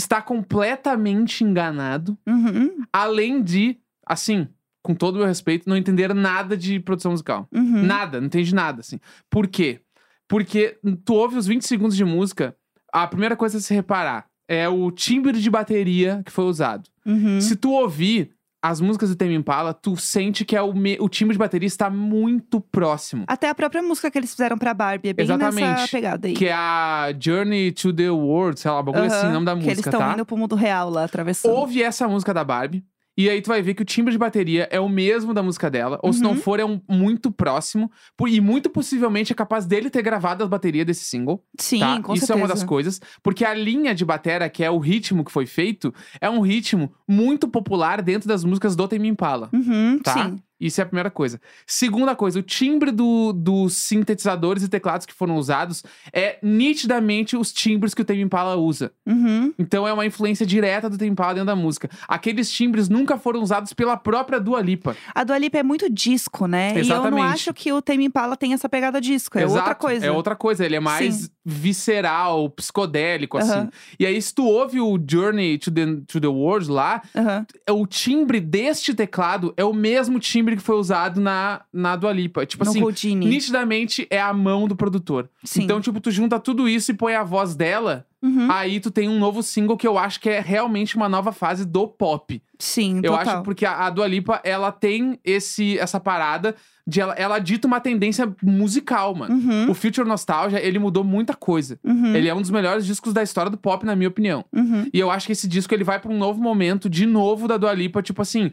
está 0.00 0.20
completamente 0.22 1.44
enganado, 1.44 2.16
Uhum, 2.26 2.84
além 2.92 3.42
de, 3.42 3.78
assim, 4.06 4.48
com 4.82 4.94
todo 4.94 5.16
o 5.16 5.18
meu 5.18 5.26
respeito, 5.26 5.68
não 5.68 5.76
entender 5.76 6.14
nada 6.14 6.56
de 6.56 6.80
produção 6.80 7.12
musical. 7.12 7.48
uhum. 7.52 7.82
Nada, 7.84 8.18
não 8.20 8.26
entende 8.26 8.54
nada, 8.54 8.80
assim. 8.80 8.98
Por 9.28 9.46
quê? 9.46 9.80
Porque 10.28 10.78
tu 11.04 11.14
ouve 11.14 11.36
os 11.36 11.46
20 11.46 11.62
segundos 11.66 11.96
de 11.96 12.04
música, 12.04 12.56
a 12.92 13.06
primeira 13.06 13.36
coisa 13.36 13.58
a 13.58 13.60
se 13.60 13.74
reparar 13.74 14.26
é 14.48 14.68
o 14.68 14.90
timbre 14.90 15.40
de 15.40 15.50
bateria 15.50 16.22
que 16.24 16.32
foi 16.32 16.44
usado. 16.44 16.88
Uhum. 17.06 17.40
Se 17.40 17.54
tu 17.56 17.70
ouvir 17.72 18.32
as 18.62 18.80
músicas 18.80 19.08
do 19.08 19.16
Tame 19.16 19.34
Impala, 19.34 19.72
tu 19.72 19.96
sente 19.96 20.44
que 20.44 20.54
é 20.54 20.60
o, 20.60 20.74
me- 20.74 20.98
o 21.00 21.08
timbre 21.08 21.32
de 21.34 21.38
bateria 21.38 21.66
está 21.66 21.88
muito 21.88 22.60
próximo. 22.60 23.24
Até 23.26 23.48
a 23.48 23.54
própria 23.54 23.82
música 23.82 24.10
que 24.10 24.18
eles 24.18 24.30
fizeram 24.30 24.58
pra 24.58 24.74
Barbie 24.74 25.08
é 25.08 25.12
bem 25.12 25.26
nessa 25.26 25.48
Exatamente. 25.48 25.90
pegada 25.90 26.28
aí. 26.28 26.34
Que 26.34 26.46
é 26.46 26.52
a 26.52 27.08
Journey 27.18 27.72
to 27.72 27.92
the 27.92 28.10
World, 28.10 28.60
sei 28.60 28.70
lá, 28.70 28.82
bagulho 28.82 29.04
assim, 29.06 29.16
Aham, 29.26 29.28
o 29.30 29.32
nome 29.32 29.46
da 29.46 29.52
que 29.52 29.56
música, 29.56 29.72
eles 29.72 29.86
estão 29.86 30.00
tá? 30.00 30.12
indo 30.12 30.26
pro 30.26 30.36
mundo 30.36 30.54
real 30.54 30.90
lá, 30.90 31.04
atravessando. 31.04 31.52
Ouve 31.52 31.82
essa 31.82 32.06
música 32.06 32.34
da 32.34 32.44
Barbie 32.44 32.84
E 33.18 33.28
aí 33.28 33.42
tu 33.42 33.48
vai 33.48 33.60
ver 33.60 33.74
que 33.74 33.82
o 33.82 33.84
timbre 33.84 34.12
de 34.12 34.18
bateria 34.18 34.68
é 34.70 34.80
o 34.80 34.88
mesmo 34.88 35.34
da 35.34 35.42
música 35.42 35.70
dela, 35.70 35.98
ou 36.02 36.12
se 36.12 36.22
não 36.22 36.30
Uhum. 36.30 36.36
for, 36.36 36.58
é 36.60 36.64
um 36.64 36.80
muito 36.88 37.30
próximo. 37.30 37.90
E 38.26 38.40
muito 38.40 38.70
possivelmente 38.70 39.32
é 39.32 39.34
capaz 39.36 39.66
dele 39.66 39.90
ter 39.90 40.00
gravado 40.02 40.42
a 40.44 40.46
bateria 40.48 40.84
desse 40.84 41.04
single. 41.04 41.44
Sim, 41.58 41.80
tá? 41.80 42.00
com 42.02 42.14
Isso 42.14 42.26
certeza. 42.26 42.32
é 42.32 42.36
uma 42.42 42.48
das 42.48 42.64
coisas. 42.64 43.00
Porque 43.22 43.44
a 43.44 43.52
linha 43.52 43.94
de 43.94 44.04
batera, 44.04 44.48
que 44.48 44.64
é 44.64 44.70
o 44.70 44.78
ritmo 44.78 45.24
que 45.24 45.32
foi 45.32 45.44
feito, 45.46 45.92
é 46.20 46.30
um 46.30 46.40
ritmo 46.40 46.92
muito 47.06 47.46
popular 47.48 48.00
dentro 48.00 48.28
das 48.28 48.44
músicas 48.44 48.74
do 48.76 48.86
Tame 48.88 49.08
Impala. 49.08 49.50
Uhum, 49.52 49.98
Tá? 50.02 50.14
Sim. 50.30 50.36
Isso 50.60 50.80
é 50.80 50.82
a 50.82 50.86
primeira 50.86 51.10
coisa. 51.10 51.40
Segunda 51.66 52.14
coisa, 52.14 52.38
o 52.38 52.42
timbre 52.42 52.90
do- 52.90 53.32
dos 53.32 53.74
sintetizadores 53.74 54.62
e 54.62 54.68
teclados 54.68 55.06
que 55.06 55.14
foram 55.14 55.36
usados 55.36 55.82
é 56.12 56.38
nitidamente 56.42 57.36
os 57.36 57.52
timbres 57.52 57.94
que 57.94 58.02
o 58.02 58.04
Tame 58.04 58.20
Impala 58.20 58.56
usa. 58.56 58.92
Uhum. 59.06 59.52
Então 59.58 59.86
é 59.88 59.92
uma 59.92 60.04
influência 60.06 60.44
direta 60.46 60.88
do 60.90 60.98
Tame 60.98 61.10
Impala 61.10 61.34
dentro 61.34 61.46
da 61.46 61.56
música. 61.56 61.88
Aqueles 62.06 62.50
timbres 62.50 62.88
nunca 62.88 63.16
foram 63.18 63.40
usados 63.42 63.72
pela 63.72 63.96
própria 63.96 64.38
Dua 64.38 64.60
Lipa. 64.60 64.96
A 65.14 65.24
Dua 65.24 65.38
Lipa 65.38 65.58
é 65.58 65.62
muito 65.62 65.88
disco, 65.90 66.46
né? 66.46 66.68
E 66.68 66.70
eu 66.70 66.74
não 66.74 66.80
Exatamente. 66.82 67.26
acho 67.34 67.54
que 67.54 67.72
o 67.72 67.80
Tame 67.80 68.04
Impala 68.04 68.36
tem 68.36 68.52
essa 68.52 68.68
pegada 68.68 69.00
disco. 69.00 69.38
É 69.38 69.46
outra 69.46 69.62
Exato, 69.62 69.80
coisa. 69.80 70.06
É 70.06 70.10
outra 70.10 70.36
coisa. 70.36 70.64
Ele 70.64 70.76
é 70.76 70.80
mais 70.80 71.14
Sim. 71.14 71.28
Visceral, 71.44 72.50
psicodélico, 72.50 73.38
assim. 73.38 73.68
E 73.98 74.04
aí, 74.06 74.20
se 74.20 74.34
tu 74.34 74.44
ouve 74.46 74.80
o 74.80 74.98
Journey 75.08 75.58
to 75.58 75.70
the, 75.70 75.86
to 76.06 76.20
the 76.20 76.26
World 76.26 76.70
lá, 76.70 77.02
Aham. 77.16 77.46
o 77.70 77.86
timbre 77.86 78.40
deste 78.40 78.92
teclado 78.94 79.52
é 79.56 79.64
o 79.64 79.72
mesmo 79.72 80.18
timbre 80.20 80.56
que 80.56 80.62
foi 80.62 80.76
usado 80.76 81.20
na, 81.20 81.62
na 81.72 81.96
Dua 81.96 82.12
Lipa. 82.12 82.44
Tipo 82.44 82.64
no 82.64 82.70
assim, 82.70 82.82
Houdini. 82.82 83.26
nitidamente 83.26 84.06
é 84.10 84.20
a 84.20 84.32
mão 84.32 84.66
do 84.68 84.76
produtor. 84.76 85.28
Sim. 85.44 85.62
Então, 85.64 85.80
tipo, 85.80 86.00
tu 86.00 86.10
junta 86.10 86.38
tudo 86.38 86.68
isso 86.68 86.90
e 86.90 86.94
põe 86.94 87.14
a 87.14 87.22
voz 87.24 87.54
dela, 87.54 88.06
Uhum. 88.22 88.52
aí 88.52 88.80
tu 88.80 88.90
tem 88.90 89.08
um 89.08 89.18
novo 89.18 89.42
single 89.42 89.78
que 89.78 89.86
eu 89.88 89.96
acho 89.96 90.20
que 90.20 90.28
é 90.28 90.40
realmente 90.40 90.94
uma 90.94 91.08
nova 91.08 91.32
fase 91.32 91.64
do 91.64 91.88
pop. 91.88 92.42
Sim, 92.58 92.96
Eu 93.02 93.12
total. 93.16 93.36
acho 93.36 93.42
porque 93.44 93.64
a, 93.64 93.86
a 93.86 93.88
Dua 93.88 94.06
Lipa, 94.06 94.42
ela 94.44 94.70
tem 94.70 95.18
esse, 95.24 95.78
essa 95.78 95.98
parada 95.98 96.54
de 96.90 97.00
ela, 97.00 97.14
ela 97.14 97.38
dita 97.38 97.68
uma 97.68 97.80
tendência 97.80 98.34
musical, 98.42 99.14
mano. 99.14 99.34
Uhum. 99.34 99.70
O 99.70 99.74
Future 99.74 100.06
Nostalgia, 100.06 100.60
ele 100.60 100.78
mudou 100.78 101.04
muita 101.04 101.34
coisa. 101.34 101.78
Uhum. 101.84 102.14
Ele 102.14 102.28
é 102.28 102.34
um 102.34 102.40
dos 102.40 102.50
melhores 102.50 102.84
discos 102.84 103.12
da 103.12 103.22
história 103.22 103.50
do 103.50 103.56
pop, 103.56 103.86
na 103.86 103.94
minha 103.94 104.08
opinião. 104.08 104.44
Uhum. 104.52 104.86
E 104.92 104.98
eu 104.98 105.08
acho 105.10 105.26
que 105.26 105.32
esse 105.32 105.46
disco 105.46 105.72
ele 105.72 105.84
vai 105.84 106.00
pra 106.00 106.10
um 106.10 106.18
novo 106.18 106.42
momento, 106.42 106.90
de 106.90 107.06
novo, 107.06 107.46
da 107.46 107.56
Dua 107.56 107.72
Lipa, 107.72 108.02
tipo 108.02 108.20
assim. 108.20 108.50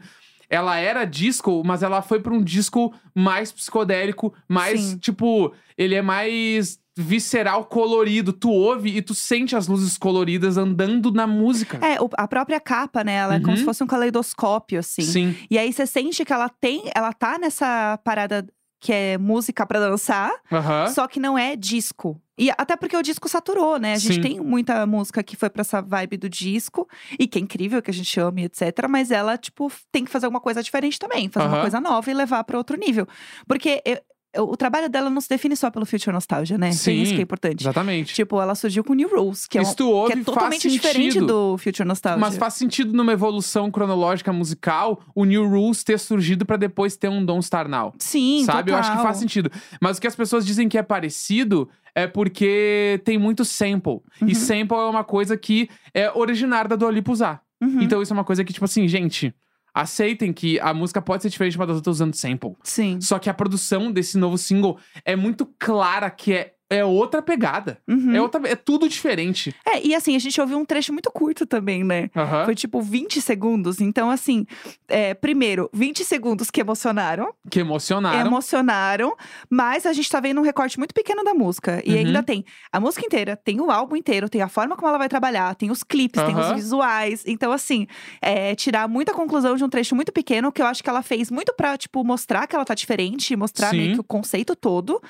Ela 0.48 0.78
era 0.78 1.04
disco, 1.04 1.62
mas 1.66 1.82
ela 1.82 2.00
foi 2.00 2.20
pra 2.20 2.32
um 2.32 2.42
disco 2.42 2.94
mais 3.14 3.52
psicodélico, 3.52 4.32
mais, 4.48 4.80
Sim. 4.80 4.98
tipo, 4.98 5.52
ele 5.76 5.94
é 5.94 6.00
mais 6.00 6.78
visceral, 7.02 7.64
colorido. 7.64 8.32
Tu 8.32 8.50
ouve 8.50 8.96
e 8.96 9.02
tu 9.02 9.14
sente 9.14 9.54
as 9.56 9.68
luzes 9.68 9.96
coloridas 9.96 10.56
andando 10.56 11.10
na 11.12 11.26
música. 11.26 11.78
É, 11.86 12.00
o- 12.00 12.10
a 12.16 12.26
própria 12.28 12.60
capa, 12.60 13.02
né? 13.04 13.14
Ela 13.14 13.34
é 13.36 13.40
como 13.40 13.52
Uhum. 13.52 13.56
se 13.56 13.64
fosse 13.64 13.82
um 13.82 13.86
caleidoscópio, 13.86 14.80
assim. 14.80 15.02
Sim. 15.02 15.36
E 15.50 15.58
aí 15.58 15.72
você 15.72 15.86
sente 15.86 16.24
que 16.24 16.32
ela 16.32 16.48
tem, 16.48 16.82
ela 16.94 17.12
tá 17.12 17.38
nessa 17.38 17.98
parada 18.04 18.46
que 18.80 18.92
é 18.92 19.18
música 19.18 19.66
pra 19.66 19.80
dançar, 19.80 20.30
Aham. 20.52 20.86
só 20.88 21.08
que 21.08 21.18
não 21.18 21.36
é 21.36 21.56
disco. 21.56 22.20
E 22.38 22.48
até 22.56 22.76
porque 22.76 22.96
o 22.96 23.02
disco 23.02 23.28
saturou, 23.28 23.76
né? 23.76 23.94
A 23.94 23.98
gente 23.98 24.14
Sim. 24.14 24.20
tem 24.20 24.40
muita 24.40 24.86
música 24.86 25.20
que 25.24 25.34
foi 25.34 25.50
pra 25.50 25.62
essa 25.62 25.80
vibe 25.82 26.16
do 26.16 26.28
disco, 26.28 26.88
e 27.18 27.26
que 27.26 27.40
é 27.40 27.42
incrível, 27.42 27.82
que 27.82 27.90
a 27.90 27.94
gente 27.94 28.20
ama 28.20 28.40
e 28.40 28.44
etc. 28.44 28.86
Mas 28.88 29.10
ela, 29.10 29.36
tipo, 29.36 29.72
tem 29.90 30.04
que 30.04 30.10
fazer 30.12 30.26
alguma 30.26 30.40
coisa 30.40 30.62
diferente 30.62 30.96
também, 30.96 31.28
fazer 31.28 31.46
uma 31.46 31.54
Aham. 31.54 31.60
coisa 31.62 31.80
nova 31.80 32.08
e 32.08 32.14
levar 32.14 32.44
pra 32.44 32.56
outro 32.56 32.76
nível. 32.78 33.08
Porque 33.48 33.82
eu- 33.84 33.98
o 34.36 34.56
trabalho 34.56 34.88
dela 34.88 35.08
não 35.08 35.20
se 35.20 35.28
define 35.28 35.56
só 35.56 35.70
pelo 35.70 35.86
Future 35.86 36.12
Nostalgia, 36.12 36.58
né? 36.58 36.70
Tem 36.70 37.02
isso 37.02 37.10
Sim, 37.10 37.14
que 37.14 37.20
é 37.20 37.22
importante. 37.22 37.62
Exatamente. 37.62 38.14
Tipo, 38.14 38.40
ela 38.40 38.54
surgiu 38.54 38.84
com 38.84 38.92
New 38.92 39.08
Rules, 39.08 39.46
que 39.46 39.58
é, 39.58 39.62
um, 39.62 39.86
ouve, 39.86 40.12
que 40.12 40.18
é 40.20 40.24
totalmente 40.24 40.68
diferente 40.68 41.20
do 41.20 41.56
Future 41.56 41.88
Nostalgia. 41.88 42.20
Mas 42.20 42.36
faz 42.36 42.54
sentido 42.54 42.92
numa 42.92 43.12
evolução 43.12 43.70
cronológica 43.70 44.32
musical 44.32 45.00
o 45.14 45.24
New 45.24 45.48
Rules 45.48 45.82
ter 45.82 45.98
surgido 45.98 46.44
pra 46.44 46.56
depois 46.56 46.96
ter 46.96 47.08
um 47.08 47.24
Don't 47.24 47.44
Star 47.44 47.68
Now. 47.68 47.94
Sim, 47.98 48.44
Sabe? 48.44 48.70
Eu 48.70 48.76
acho 48.76 48.90
que 48.90 48.96
total. 48.96 49.06
faz 49.06 49.18
sentido. 49.18 49.50
Mas 49.80 49.96
o 49.96 50.00
que 50.00 50.06
as 50.06 50.16
pessoas 50.16 50.44
dizem 50.44 50.68
que 50.68 50.76
é 50.76 50.82
parecido 50.82 51.68
é 51.94 52.06
porque 52.06 53.00
tem 53.04 53.18
muito 53.18 53.44
sample. 53.44 54.00
Uhum. 54.20 54.28
E 54.28 54.34
sample 54.34 54.76
é 54.76 54.90
uma 54.90 55.04
coisa 55.04 55.36
que 55.36 55.68
é 55.94 56.12
originária 56.12 56.68
da 56.68 56.76
Dua 56.76 56.90
Lipa 56.90 57.10
usar. 57.10 57.42
Uhum. 57.60 57.82
Então 57.82 58.00
isso 58.02 58.12
é 58.12 58.16
uma 58.16 58.24
coisa 58.24 58.44
que, 58.44 58.52
tipo 58.52 58.64
assim, 58.64 58.86
gente, 58.86 59.34
aceitem 59.80 60.32
que 60.32 60.58
a 60.58 60.74
música 60.74 61.00
pode 61.00 61.22
ser 61.22 61.28
diferente 61.30 61.56
uma 61.56 61.66
das 61.66 61.76
outras 61.76 61.96
usando 61.96 62.14
sample. 62.14 62.56
Sim. 62.64 63.00
Só 63.00 63.18
que 63.18 63.30
a 63.30 63.34
produção 63.34 63.92
desse 63.92 64.18
novo 64.18 64.36
single 64.36 64.78
é 65.04 65.14
muito 65.14 65.46
clara 65.58 66.10
que 66.10 66.32
é, 66.32 66.54
é 66.70 66.84
outra 66.84 67.22
pegada. 67.22 67.78
Uhum. 67.88 68.14
É, 68.14 68.20
outra, 68.20 68.40
é 68.48 68.54
tudo 68.54 68.88
diferente. 68.88 69.54
É, 69.64 69.84
e 69.86 69.94
assim, 69.94 70.14
a 70.14 70.18
gente 70.18 70.38
ouviu 70.40 70.58
um 70.58 70.64
trecho 70.64 70.92
muito 70.92 71.10
curto 71.10 71.46
também, 71.46 71.82
né? 71.82 72.10
Aham. 72.14 72.44
Foi 72.44 72.54
tipo 72.54 72.80
20 72.82 73.20
segundos. 73.22 73.80
Então, 73.80 74.10
assim, 74.10 74.44
é, 74.86 75.14
primeiro, 75.14 75.70
20 75.72 76.04
segundos 76.04 76.50
que 76.50 76.60
emocionaram. 76.60 77.32
Que 77.50 77.60
emocionaram. 77.60 78.26
Emocionaram. 78.26 79.16
Mas 79.50 79.86
a 79.86 79.92
gente 79.92 80.10
tá 80.10 80.20
vendo 80.20 80.40
um 80.40 80.44
recorte 80.44 80.78
muito 80.78 80.92
pequeno 80.94 81.24
da 81.24 81.32
música. 81.34 81.82
E 81.84 81.92
Uhum. 81.92 81.98
ainda 81.98 82.22
tem 82.22 82.44
a 82.72 82.78
música 82.78 83.04
inteira, 83.06 83.36
tem 83.36 83.60
o 83.60 83.70
álbum 83.70 83.96
inteiro, 83.96 84.28
tem 84.28 84.42
a 84.42 84.48
forma 84.48 84.76
como 84.76 84.88
ela 84.88 84.98
vai 84.98 85.08
trabalhar, 85.08 85.54
tem 85.54 85.70
os 85.70 85.82
clipes, 85.82 86.22
tem 86.22 86.36
os 86.36 86.52
visuais. 86.52 87.22
Então, 87.26 87.50
assim, 87.52 87.86
é, 88.20 88.54
tirar 88.54 88.86
muita 88.88 89.12
conclusão 89.14 89.56
de 89.56 89.64
um 89.64 89.68
trecho 89.68 89.94
muito 89.96 90.12
pequeno, 90.12 90.52
que 90.52 90.60
eu 90.60 90.66
acho 90.66 90.82
que 90.82 90.90
ela 90.90 91.02
fez 91.02 91.30
muito 91.30 91.54
pra, 91.54 91.76
tipo, 91.78 92.04
mostrar 92.04 92.46
que 92.46 92.54
ela 92.54 92.64
tá 92.64 92.74
diferente, 92.74 93.34
mostrar 93.36 93.70
Sim. 93.70 93.76
meio 93.78 93.94
que 93.94 94.00
o 94.00 94.04
conceito 94.04 94.54
todo. 94.54 95.00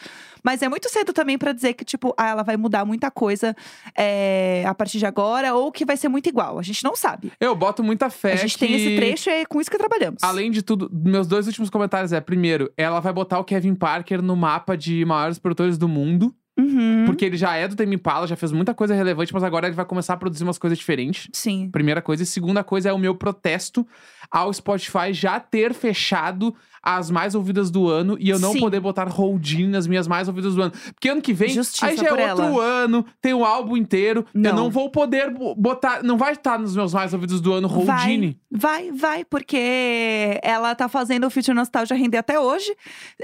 Mas 0.44 0.62
é 0.62 0.68
muito 0.68 0.88
cedo 0.88 1.12
também 1.12 1.36
pra 1.36 1.47
dizer 1.52 1.74
que, 1.74 1.84
tipo, 1.84 2.14
ah, 2.16 2.28
ela 2.28 2.42
vai 2.42 2.56
mudar 2.56 2.84
muita 2.84 3.10
coisa 3.10 3.54
é, 3.96 4.64
a 4.66 4.74
partir 4.74 4.98
de 4.98 5.06
agora, 5.06 5.54
ou 5.54 5.70
que 5.72 5.84
vai 5.84 5.96
ser 5.96 6.08
muito 6.08 6.28
igual. 6.28 6.58
A 6.58 6.62
gente 6.62 6.82
não 6.84 6.94
sabe. 6.94 7.32
Eu 7.40 7.54
boto 7.54 7.82
muita 7.82 8.10
fé 8.10 8.32
a 8.32 8.36
gente 8.36 8.58
que... 8.58 8.66
tem 8.66 8.74
esse 8.74 8.96
trecho 8.96 9.30
e 9.30 9.32
é 9.32 9.44
com 9.46 9.60
isso 9.60 9.70
que 9.70 9.78
trabalhamos. 9.78 10.22
Além 10.22 10.50
de 10.50 10.62
tudo, 10.62 10.90
meus 10.92 11.26
dois 11.26 11.46
últimos 11.46 11.70
comentários 11.70 12.12
é: 12.12 12.20
primeiro, 12.20 12.72
ela 12.76 13.00
vai 13.00 13.12
botar 13.12 13.38
o 13.38 13.44
Kevin 13.44 13.74
Parker 13.74 14.22
no 14.22 14.36
mapa 14.36 14.76
de 14.76 15.04
maiores 15.04 15.38
produtores 15.38 15.78
do 15.78 15.88
mundo. 15.88 16.34
Uhum. 16.58 17.04
Porque 17.06 17.24
ele 17.24 17.36
já 17.36 17.54
é 17.54 17.68
do 17.68 17.76
Tame 17.76 17.94
Impala, 17.94 18.26
já 18.26 18.34
fez 18.34 18.50
muita 18.50 18.74
coisa 18.74 18.92
relevante, 18.92 19.32
mas 19.32 19.44
agora 19.44 19.68
ele 19.68 19.76
vai 19.76 19.84
começar 19.84 20.14
a 20.14 20.16
produzir 20.16 20.42
umas 20.42 20.58
coisas 20.58 20.76
diferentes. 20.76 21.28
Sim. 21.32 21.70
Primeira 21.70 22.02
coisa. 22.02 22.24
E 22.24 22.26
segunda 22.26 22.64
coisa 22.64 22.88
é 22.88 22.92
o 22.92 22.98
meu 22.98 23.14
protesto 23.14 23.86
ao 24.28 24.52
Spotify 24.52 25.12
já 25.12 25.38
ter 25.38 25.72
fechado 25.72 26.52
as 26.96 27.10
mais 27.10 27.34
ouvidas 27.34 27.70
do 27.70 27.86
ano 27.88 28.16
e 28.18 28.30
eu 28.30 28.38
não 28.38 28.52
Sim. 28.52 28.60
poder 28.60 28.80
botar 28.80 29.08
holding 29.08 29.66
nas 29.68 29.86
minhas 29.86 30.08
mais 30.08 30.26
ouvidas 30.26 30.54
do 30.54 30.62
ano. 30.62 30.72
Porque 30.94 31.08
ano 31.10 31.20
que 31.20 31.34
vem, 31.34 31.50
Justiça 31.50 31.86
aí 31.86 31.96
já 31.98 32.06
é 32.08 32.12
outro 32.32 32.44
ela. 32.44 32.64
ano, 32.64 33.04
tem 33.20 33.34
o 33.34 33.44
álbum 33.44 33.76
inteiro. 33.76 34.24
Eu 34.34 34.40
Não. 34.40 34.54
não 34.56 34.70
vou 34.70 34.90
poder 34.90 35.30
bo- 35.30 35.54
botar. 35.54 36.02
Não 36.02 36.16
vai 36.16 36.32
estar 36.32 36.58
nos 36.58 36.74
meus 36.74 36.94
mais 36.94 37.12
ouvidos 37.12 37.40
do 37.42 37.52
ano 37.52 37.68
holding. 37.68 38.36
Vai, 38.50 38.90
vai, 38.90 39.24
porque 39.24 40.38
ela 40.42 40.74
tá 40.74 40.88
fazendo 40.88 41.26
o 41.26 41.30
Future 41.30 41.54
Nostalgia 41.54 41.94
render 41.96 42.16
até 42.18 42.40
hoje. 42.40 42.74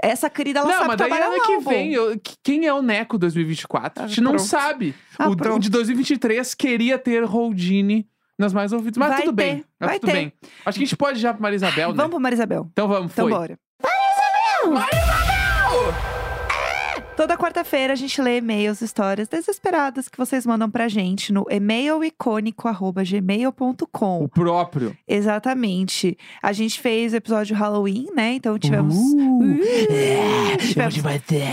Essa 0.02 0.28
querida, 0.28 0.60
ela 0.60 0.68
não, 0.68 0.74
sabe 0.76 0.88
mas 0.88 0.96
daí 0.98 1.08
trabalhar 1.08 1.30
ano 1.32 1.42
um 1.42 1.46
que 1.46 1.52
álbum. 1.54 1.70
vem, 1.70 1.92
eu- 1.94 2.18
que- 2.20 2.34
quem 2.42 2.66
é 2.66 2.72
o 2.74 2.82
Neco 2.82 3.16
2024? 3.16 4.02
a 4.02 4.04
Ah, 4.04 4.08
gente 4.08 4.20
não 4.20 4.32
pronto. 4.32 4.46
sabe. 4.46 4.94
Ah, 5.18 5.28
o, 5.30 5.58
de 5.58 5.70
2023 5.70 6.54
queria 6.54 6.98
ter 6.98 7.24
Holdini 7.24 8.06
nas 8.38 8.52
mais 8.52 8.72
ouvidas. 8.72 8.96
Mas 8.98 9.08
Vai 9.10 9.22
tudo 9.22 9.36
ter, 9.36 9.44
bem. 9.44 9.64
Mas 9.80 9.90
vai 9.90 9.98
tudo 10.00 10.10
ter. 10.10 10.16
bem. 10.16 10.32
Acho 10.64 10.78
que 10.78 10.84
a 10.84 10.86
gente 10.86 10.96
pode 10.96 11.18
ir 11.18 11.22
já 11.22 11.32
pra 11.32 11.42
Marisabel, 11.42 11.90
né? 11.90 11.94
Vamos 11.96 12.10
pra 12.10 12.20
Marisabel. 12.20 12.68
Então 12.72 12.88
vamos, 12.88 13.12
Então 13.12 13.28
foi. 13.28 13.38
bora. 13.38 13.58
Toda 17.16 17.36
quarta-feira 17.36 17.92
a 17.92 17.96
gente 17.96 18.20
lê 18.20 18.38
e-mails, 18.38 18.80
histórias 18.80 19.28
desesperadas 19.28 20.08
que 20.08 20.18
vocês 20.18 20.44
mandam 20.44 20.68
pra 20.68 20.88
gente 20.88 21.32
no 21.32 21.46
e-mailicônico.gmail.com. 21.48 24.24
O 24.24 24.28
próprio. 24.28 24.96
Exatamente. 25.06 26.18
A 26.42 26.52
gente 26.52 26.80
fez 26.80 27.12
o 27.12 27.16
episódio 27.16 27.54
Halloween, 27.54 28.08
né? 28.16 28.34
Então 28.34 28.58
tivemos. 28.58 28.96
Uh, 28.96 29.44
Uh, 29.44 30.56
tivemos 30.58 30.96
bater. 30.98 31.44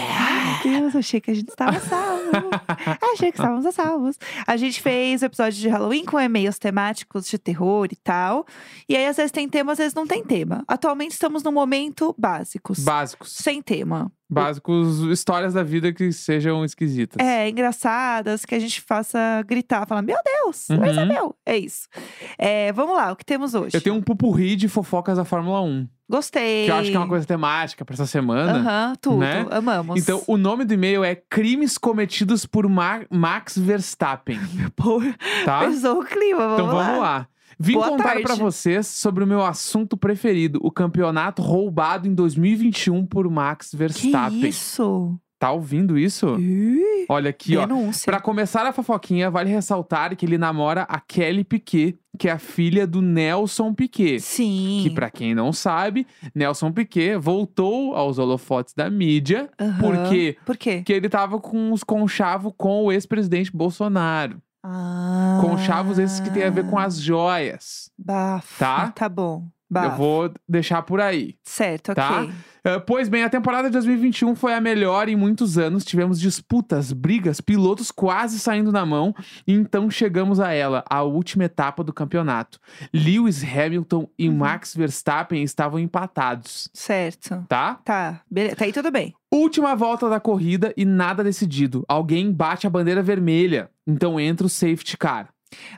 Meu 0.63 0.81
Deus, 0.81 0.95
achei 0.95 1.21
que 1.21 1.31
a 1.31 1.33
gente 1.33 1.49
estava 1.49 1.79
salvo. 1.79 2.31
achei 3.13 3.31
que 3.31 3.37
estávamos 3.37 3.65
a 3.65 3.71
salvos. 3.71 4.17
A 4.47 4.57
gente 4.57 4.81
fez 4.81 5.21
o 5.21 5.25
episódio 5.25 5.59
de 5.59 5.67
Halloween 5.69 6.05
com 6.05 6.19
e-mails 6.19 6.57
temáticos 6.57 7.27
de 7.27 7.37
terror 7.37 7.87
e 7.91 7.95
tal. 7.95 8.45
E 8.87 8.95
aí, 8.95 9.05
às 9.07 9.17
vezes 9.17 9.31
tem 9.31 9.47
tema, 9.47 9.71
às 9.73 9.77
vezes 9.77 9.93
não 9.93 10.07
tem 10.07 10.23
tema. 10.23 10.63
Atualmente 10.67 11.11
estamos 11.11 11.43
no 11.43 11.51
momento 11.51 12.15
básicos. 12.17 12.79
Básicos. 12.79 13.31
sem 13.31 13.61
tema. 13.61 14.11
Básicos, 14.29 15.01
histórias 15.11 15.53
da 15.53 15.61
vida 15.61 15.91
que 15.91 16.09
sejam 16.13 16.63
esquisitas. 16.63 17.17
É, 17.25 17.49
engraçadas, 17.49 18.45
que 18.45 18.55
a 18.55 18.59
gente 18.59 18.79
faça 18.79 19.43
gritar, 19.45 19.85
falar, 19.85 20.01
meu 20.01 20.17
Deus, 20.23 20.69
Uhum. 20.69 20.85
Isabel. 20.85 21.35
É 21.45 21.57
isso. 21.57 21.89
É, 22.37 22.71
vamos 22.71 22.95
lá, 22.95 23.11
o 23.11 23.15
que 23.17 23.25
temos 23.25 23.53
hoje? 23.53 23.75
Eu 23.75 23.81
tenho 23.81 23.95
um 23.95 24.01
pupurri 24.01 24.55
de 24.55 24.69
fofocas 24.69 25.17
da 25.17 25.25
Fórmula 25.25 25.61
1. 25.61 25.85
Gostei. 26.11 26.65
Que 26.65 26.71
eu 26.71 26.75
acho 26.75 26.89
que 26.91 26.95
é 26.95 26.99
uma 26.99 27.07
coisa 27.07 27.25
temática 27.25 27.85
pra 27.85 27.93
essa 27.93 28.05
semana. 28.05 28.59
Aham, 28.59 28.95
tudo. 28.99 29.17
né? 29.17 29.45
Amamos. 29.49 29.99
Então, 29.99 30.21
o 30.27 30.35
nome 30.37 30.65
do 30.65 30.73
e-mail 30.73 31.03
é 31.03 31.15
Crimes 31.15 31.77
Cometidos 31.77 32.45
por 32.45 32.67
Ma- 32.67 33.05
Max 33.09 33.57
Verstappen, 33.57 34.37
Pô, 34.75 35.01
tá? 35.45 35.61
pesou 35.61 36.01
o 36.01 36.05
clima, 36.05 36.39
vamos 36.49 36.53
Então 36.63 36.75
lá. 36.75 36.83
vamos 36.85 37.01
lá. 37.01 37.27
Vim 37.57 37.73
Boa 37.73 37.89
contar 37.89 38.19
pra 38.21 38.35
vocês 38.35 38.87
sobre 38.87 39.23
o 39.23 39.27
meu 39.27 39.45
assunto 39.45 39.95
preferido, 39.95 40.59
o 40.63 40.71
campeonato 40.71 41.41
roubado 41.43 42.07
em 42.07 42.13
2021 42.13 43.05
por 43.05 43.29
Max 43.29 43.69
Que 43.69 43.77
Verstappen. 43.77 44.47
isso? 44.49 45.17
Tá 45.41 45.51
ouvindo 45.51 45.97
isso? 45.97 46.37
Ih, 46.39 47.07
Olha 47.09 47.31
aqui, 47.31 47.57
ó. 47.57 47.65
denúncia. 47.65 48.05
Pra 48.05 48.21
começar 48.21 48.63
a 48.63 48.71
fofoquinha, 48.71 49.31
vale 49.31 49.49
ressaltar 49.49 50.15
que 50.15 50.23
ele 50.23 50.37
namora 50.37 50.83
a 50.83 50.99
Kelly 50.99 51.43
Piquet, 51.43 51.97
que 52.19 52.29
é 52.29 52.31
a 52.31 52.37
filha 52.37 52.85
do 52.85 53.01
Nelson 53.01 53.73
Piquet. 53.73 54.19
Sim. 54.19 54.81
Que, 54.83 54.91
pra 54.91 55.09
quem 55.09 55.33
não 55.33 55.51
sabe, 55.51 56.05
Nelson 56.35 56.71
Piquet 56.71 57.15
voltou 57.17 57.95
aos 57.95 58.19
holofotes 58.19 58.75
da 58.75 58.87
mídia 58.87 59.49
Aham. 59.59 59.79
porque 59.81 60.37
Por 60.45 60.55
quê? 60.57 60.75
porque 60.77 60.93
ele 60.93 61.09
tava 61.09 61.39
com 61.39 61.71
os 61.71 61.83
conchavos 61.83 62.53
com 62.55 62.83
o 62.85 62.91
ex-presidente 62.91 63.51
Bolsonaro. 63.51 64.39
Ah. 64.63 65.39
Conchavos 65.41 65.97
esses 65.97 66.19
que 66.19 66.29
tem 66.29 66.43
a 66.43 66.51
ver 66.51 66.69
com 66.69 66.77
as 66.77 67.01
joias. 67.01 67.89
Bafo. 67.97 68.59
Tá? 68.59 68.91
Tá 68.91 69.09
bom. 69.09 69.47
Bafo. 69.71 69.87
Eu 69.87 69.97
vou 69.97 70.33
deixar 70.47 70.81
por 70.81 70.99
aí. 70.99 71.35
Certo, 71.43 71.95
Tá? 71.95 72.23
ok. 72.23 72.33
Ah, 72.63 72.79
pois 72.79 73.09
bem, 73.09 73.23
a 73.23 73.29
temporada 73.29 73.69
de 73.69 73.73
2021 73.73 74.35
foi 74.35 74.53
a 74.53 74.61
melhor 74.61 75.09
em 75.09 75.15
muitos 75.15 75.57
anos. 75.57 75.83
Tivemos 75.83 76.19
disputas, 76.19 76.91
brigas, 76.93 77.41
pilotos 77.41 77.89
quase 77.89 78.37
saindo 78.37 78.71
na 78.71 78.85
mão. 78.85 79.15
E 79.47 79.53
então 79.53 79.89
chegamos 79.89 80.39
a 80.39 80.51
ela, 80.51 80.83
a 80.87 81.01
última 81.01 81.45
etapa 81.45 81.83
do 81.83 81.91
campeonato. 81.91 82.59
Lewis 82.93 83.43
Hamilton 83.43 84.07
e 84.19 84.29
Uhum. 84.29 84.35
Max 84.35 84.75
Verstappen 84.75 85.41
estavam 85.41 85.79
empatados, 85.79 86.69
Certo. 86.73 87.43
tá? 87.47 87.79
Tá. 87.83 88.21
Beleza. 88.29 88.55
Tá 88.57 88.65
aí 88.65 88.73
tudo 88.73 88.91
bem. 88.91 89.13
Última 89.33 89.75
volta 89.75 90.07
da 90.09 90.19
corrida 90.19 90.71
e 90.77 90.85
nada 90.85 91.23
decidido. 91.23 91.83
Alguém 91.87 92.31
bate 92.31 92.67
a 92.67 92.69
bandeira 92.69 93.01
vermelha. 93.01 93.69
Então 93.87 94.19
entra 94.19 94.45
o 94.45 94.49
safety 94.49 94.97
car. 94.97 95.29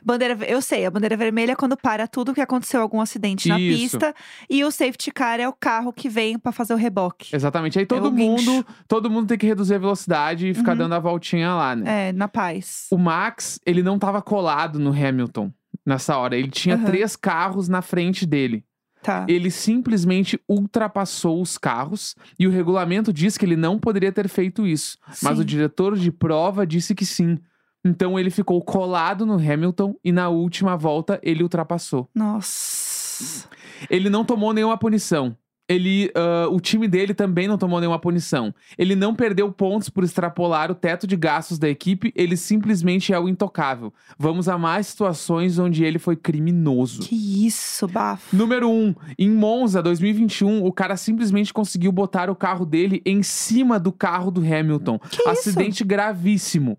Bandeira, 0.04 0.36
eu 0.46 0.60
sei, 0.62 0.86
a 0.86 0.90
bandeira 0.90 1.16
vermelha 1.16 1.52
é 1.52 1.56
quando 1.56 1.76
para 1.76 2.06
tudo 2.06 2.32
que 2.34 2.40
aconteceu 2.40 2.80
algum 2.80 3.00
acidente 3.00 3.48
na 3.48 3.58
Isso. 3.58 3.78
pista 3.98 4.14
e 4.48 4.64
o 4.64 4.70
safety 4.70 5.10
car 5.10 5.40
é 5.40 5.48
o 5.48 5.52
carro 5.52 5.92
que 5.92 6.08
vem 6.08 6.38
pra 6.38 6.52
fazer 6.52 6.74
o 6.74 6.76
reboque. 6.76 7.34
Exatamente. 7.34 7.78
Aí 7.78 7.86
todo 7.86 8.06
o 8.06 8.10
guincho. 8.10 8.50
mundo, 8.50 8.66
todo 8.86 9.10
mundo 9.10 9.28
tem 9.28 9.38
que 9.38 9.46
reduzir 9.46 9.74
a 9.74 9.78
velocidade 9.78 10.48
e 10.48 10.54
ficar 10.54 10.72
Uhum. 10.72 10.78
dando 10.78 10.94
a 10.94 10.98
voltinha 10.98 11.54
lá, 11.54 11.74
né? 11.76 12.08
É, 12.08 12.12
na 12.12 12.28
paz. 12.28 12.86
O 12.90 12.98
Max, 12.98 13.60
ele 13.66 13.82
não 13.82 13.98
tava 13.98 14.22
colado 14.22 14.78
no 14.78 14.90
Hamilton 14.90 15.52
nessa 15.84 16.16
hora. 16.16 16.36
Ele 16.36 16.50
tinha 16.50 16.76
Aham. 16.76 16.84
três 16.84 17.16
carros 17.16 17.68
na 17.68 17.82
frente 17.82 18.24
dele. 18.26 18.64
Tá. 19.02 19.26
Ele 19.28 19.50
simplesmente 19.50 20.40
ultrapassou 20.48 21.42
os 21.42 21.58
carros 21.58 22.14
e 22.38 22.46
o 22.46 22.50
regulamento 22.50 23.12
diz 23.12 23.36
que 23.36 23.44
ele 23.44 23.54
não 23.56 23.78
poderia 23.78 24.10
ter 24.10 24.28
feito 24.28 24.66
isso. 24.66 24.96
Mas 25.22 25.36
Sim. 25.36 25.42
o 25.42 25.44
diretor 25.44 25.94
de 25.96 26.10
prova 26.10 26.66
disse 26.66 26.94
que 26.94 27.04
sim. 27.04 27.38
Então 27.84 28.18
ele 28.18 28.30
ficou 28.30 28.62
colado 28.62 29.26
no 29.26 29.34
Hamilton 29.34 29.94
e 30.02 30.10
na 30.10 30.28
última 30.28 30.76
volta 30.76 31.20
ele 31.22 31.42
ultrapassou. 31.42 32.08
Nossa. 32.14 33.48
Ele 33.90 34.08
não 34.08 34.24
tomou 34.24 34.52
nenhuma 34.52 34.78
punição. 34.78 35.36
Ele, 35.66 36.10
ah, 36.14 36.46
o 36.50 36.60
time 36.60 36.86
dele 36.86 37.14
também 37.14 37.48
não 37.48 37.56
tomou 37.56 37.80
nenhuma 37.80 37.98
punição. 37.98 38.54
Ele 38.76 38.94
não 38.94 39.14
perdeu 39.14 39.50
pontos 39.50 39.88
por 39.88 40.04
extrapolar 40.04 40.70
o 40.70 40.74
teto 40.74 41.06
de 41.06 41.16
gastos 41.16 41.58
da 41.58 41.68
equipe, 41.68 42.12
ele 42.14 42.36
simplesmente 42.36 43.14
é 43.14 43.18
o 43.18 43.28
intocável. 43.28 43.92
Vamos 44.18 44.48
a 44.48 44.58
mais 44.58 44.88
situações 44.88 45.58
onde 45.58 45.82
ele 45.82 45.98
foi 45.98 46.16
criminoso. 46.16 47.02
Que 47.02 47.46
isso, 47.46 47.88
bafo. 47.88 48.36
Número 48.36 48.68
1, 48.68 48.72
um, 48.72 48.94
em 49.18 49.30
Monza 49.30 49.82
2021, 49.82 50.64
o 50.64 50.72
cara 50.72 50.96
simplesmente 50.96 51.52
conseguiu 51.52 51.90
botar 51.90 52.28
o 52.28 52.36
carro 52.36 52.66
dele 52.66 53.00
em 53.06 53.22
cima 53.22 53.80
do 53.80 53.90
carro 53.90 54.30
do 54.30 54.40
Hamilton. 54.40 54.98
Que 54.98 55.22
isso? 55.22 55.28
Acidente 55.30 55.82
gravíssimo. 55.82 56.78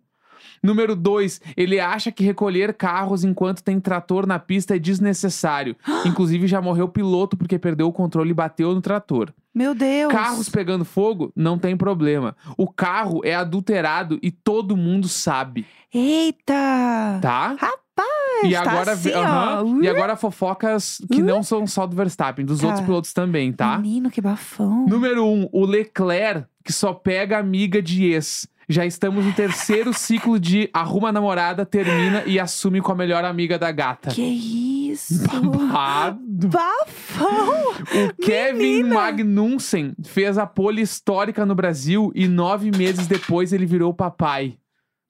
Número 0.64 0.96
2, 0.96 1.42
ele 1.56 1.80
acha 1.80 2.12
que 2.12 2.24
recolher 2.24 2.74
carros 2.74 3.24
enquanto 3.24 3.64
tem 3.64 3.80
trator 3.80 4.26
na 4.28 4.40
pista 4.40 4.76
é 4.76 4.80
desnecessário. 4.80 5.76
Inclusive, 6.06 6.48
já 6.48 6.62
morreu 6.62 6.86
o 6.86 6.90
piloto 6.90 7.38
porque 7.38 7.58
perdeu 7.60 7.88
o 7.88 7.94
controle 7.94 8.32
e 8.32 8.34
bateu 8.34 8.74
no 8.74 8.82
trator. 8.82 9.34
Meu 9.54 9.74
Deus. 9.74 10.12
Carros 10.12 10.50
pegando 10.50 10.84
fogo, 10.84 11.32
não 11.36 11.58
tem 11.58 11.78
problema. 11.78 12.36
O 12.58 12.68
carro 12.68 13.22
é 13.24 13.34
adulterado 13.34 14.20
e 14.22 14.30
todo 14.30 14.76
mundo 14.76 15.08
sabe, 15.08 15.66
Eita. 15.94 17.20
tá? 17.22 17.56
Rapaz, 17.58 18.44
E 18.44 18.52
tá 18.52 18.62
agora, 18.62 18.92
assim. 18.92 19.10
Uh. 19.12 19.82
e 19.84 19.88
agora 19.88 20.16
fofocas 20.18 20.98
que 21.10 21.22
não 21.22 21.42
são 21.42 21.66
só 21.66 21.88
do 21.88 21.96
Verstappen, 21.96 22.46
dos 22.46 22.60
Tá. 22.60 22.68
outros 22.68 22.86
pilotos 22.86 23.14
também, 23.14 23.54
tá? 23.54 23.78
Menino, 23.78 24.10
que 24.12 24.20
bafão. 24.20 24.86
Número 24.88 25.24
1, 25.26 25.28
um, 25.44 25.50
o 25.54 25.66
Leclerc, 25.66 26.46
que 26.64 26.74
só 26.74 26.94
pega 26.94 27.38
amiga 27.40 27.82
de 27.82 28.06
ex. 28.12 28.48
Já 28.68 28.86
estamos 28.86 29.26
no 29.26 29.34
terceiro 29.34 29.94
ciclo 29.94 30.40
de 30.40 30.70
arruma 30.74 31.12
namorada, 31.12 31.66
termina 31.66 32.24
e 32.26 32.40
assume 32.40 32.82
com 32.82 32.92
a 32.92 32.96
melhor 32.96 33.24
amiga 33.24 33.60
da 33.60 33.72
gata. 33.72 34.10
Que 34.10 34.22
isso? 34.22 35.24
Babado. 35.28 36.48
Bafão. 36.48 37.72
O 37.72 38.24
Kevin 38.24 38.84
Magnussen 38.84 39.94
fez 40.04 40.38
a 40.38 40.48
pole 40.48 40.82
histórica 40.82 41.46
no 41.46 41.54
Brasil 41.54 42.12
e 42.16 42.28
nove 42.28 42.72
meses 42.72 43.08
depois 43.08 43.54
ele 43.54 43.66
virou 43.66 43.94
papai. 43.94 44.58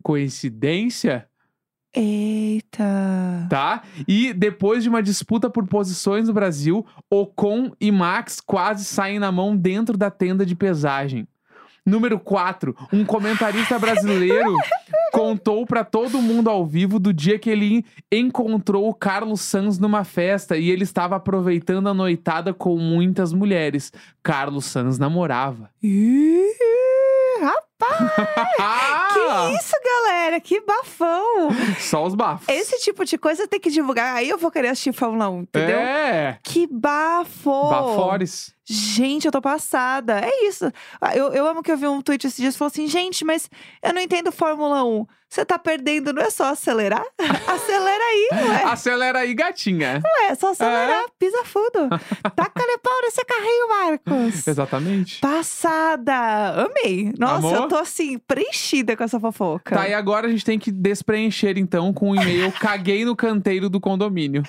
Coincidência? 0.04 1.28
Eita. 1.96 3.48
Tá? 3.50 3.84
E 4.06 4.34
depois 4.34 4.84
de 4.84 4.90
uma 4.90 5.02
disputa 5.02 5.50
por 5.50 5.66
posições 5.66 6.28
no 6.28 6.34
Brasil, 6.34 6.86
Ocon 7.10 7.72
e 7.80 7.90
Max 7.90 8.42
quase 8.42 8.84
saem 8.84 9.18
na 9.18 9.32
mão 9.32 9.56
dentro 9.56 9.98
da 9.98 10.12
tenda 10.12 10.46
de 10.46 10.56
pesagem. 10.56 11.26
Número 11.86 12.20
4. 12.20 12.76
Um 12.92 13.06
comentarista 13.06 13.78
brasileiro 13.78 14.56
contou 15.14 15.66
pra 15.66 15.84
todo 15.84 16.22
mundo 16.22 16.50
ao 16.50 16.66
vivo 16.66 17.00
do 17.00 17.14
dia 17.14 17.38
que 17.38 17.50
ele 17.50 17.86
encontrou 18.12 18.90
o 18.90 18.94
Carlos 18.94 19.42
Sanz 19.42 19.78
numa 19.78 20.04
festa 20.04 20.58
e 20.58 20.72
ele 20.72 20.84
estava 20.84 21.16
aproveitando 21.16 21.88
a 21.88 21.94
noitada 21.94 22.54
com 22.54 22.76
muitas 22.78 23.32
mulheres. 23.32 23.94
Carlos 24.24 24.66
Sanz 24.66 24.98
namorava. 24.98 25.70
Ih, 25.84 26.50
rapaz, 27.40 28.12
que 29.14 29.56
isso, 29.58 29.76
galera? 29.84 30.40
Que 30.40 30.62
bafão. 30.62 31.50
Só 31.80 32.04
os 32.06 32.16
bafos. 32.16 32.48
Esse 32.50 32.80
tipo 32.80 33.06
de 33.06 33.18
coisa 33.18 33.48
tem 33.48 33.60
que 33.60 33.70
divulgar. 33.70 34.16
Aí 34.16 34.28
eu 34.30 34.38
vou 34.40 34.50
querer 34.50 34.70
assistir 34.70 34.92
Fórmula 34.94 35.30
1, 35.30 35.42
entendeu? 35.42 35.78
É! 35.78 36.40
Que 36.42 36.66
bafo. 36.66 37.70
Bafores. 37.70 38.55
Gente, 38.68 39.26
eu 39.26 39.32
tô 39.32 39.42
passada. 39.42 40.22
É 40.22 40.46
isso. 40.48 40.72
Ah, 41.00 41.16
Eu, 41.16 41.32
eu 41.34 41.46
amo 41.48 41.62
que 41.62 41.72
eu 41.72 41.78
vi 41.78 41.88
um 41.88 42.02
tweet 42.02 42.26
esses 42.26 42.40
dias 42.40 42.56
e 42.56 42.58
falou 42.58 42.72
assim: 42.72 42.88
gente, 42.88 43.24
mas 43.24 43.50
eu 43.84 43.94
não 43.94 44.02
entendo 44.02 44.32
Fórmula 44.32 44.84
1. 44.84 45.06
Você 45.30 45.44
tá 45.44 45.60
perdendo, 45.60 46.14
não 46.14 46.22
é 46.22 46.30
só 46.30 46.46
acelerar? 46.46 47.04
Acelera 47.20 48.04
aí, 48.04 48.30
ué. 48.32 48.64
Acelera 48.64 49.20
aí, 49.20 49.34
gatinha. 49.34 50.02
Ué, 50.04 50.28
é 50.32 50.36
só 50.36 50.52
acelerar, 50.52 51.04
pisa 51.20 51.44
fundo. 51.44 51.90
Taca-lhe 52.36 52.78
pau 52.78 53.02
nesse 53.02 53.26
carrinho, 53.26 53.68
Marcos. 53.68 54.48
Exatamente. 54.48 55.20
Passada! 55.20 56.66
Amei. 56.66 57.12
Nossa, 57.20 57.36
Amor? 57.48 57.56
eu 57.56 57.68
tô 57.68 57.76
assim, 57.76 58.18
preenchida 58.20 58.96
com 58.96 59.04
essa 59.04 59.20
fofoca. 59.20 59.76
Tá, 59.76 59.90
e 59.90 59.94
agora 59.94 60.28
a 60.28 60.30
gente 60.30 60.46
tem 60.46 60.58
que 60.58 60.72
despreencher, 60.72 61.58
então, 61.58 61.92
com 61.92 62.12
o 62.12 62.16
e-mail 62.16 62.52
caguei 62.54 63.04
no 63.04 63.16
canteiro 63.16 63.70
do 63.70 63.80
condomínio. 63.80 64.42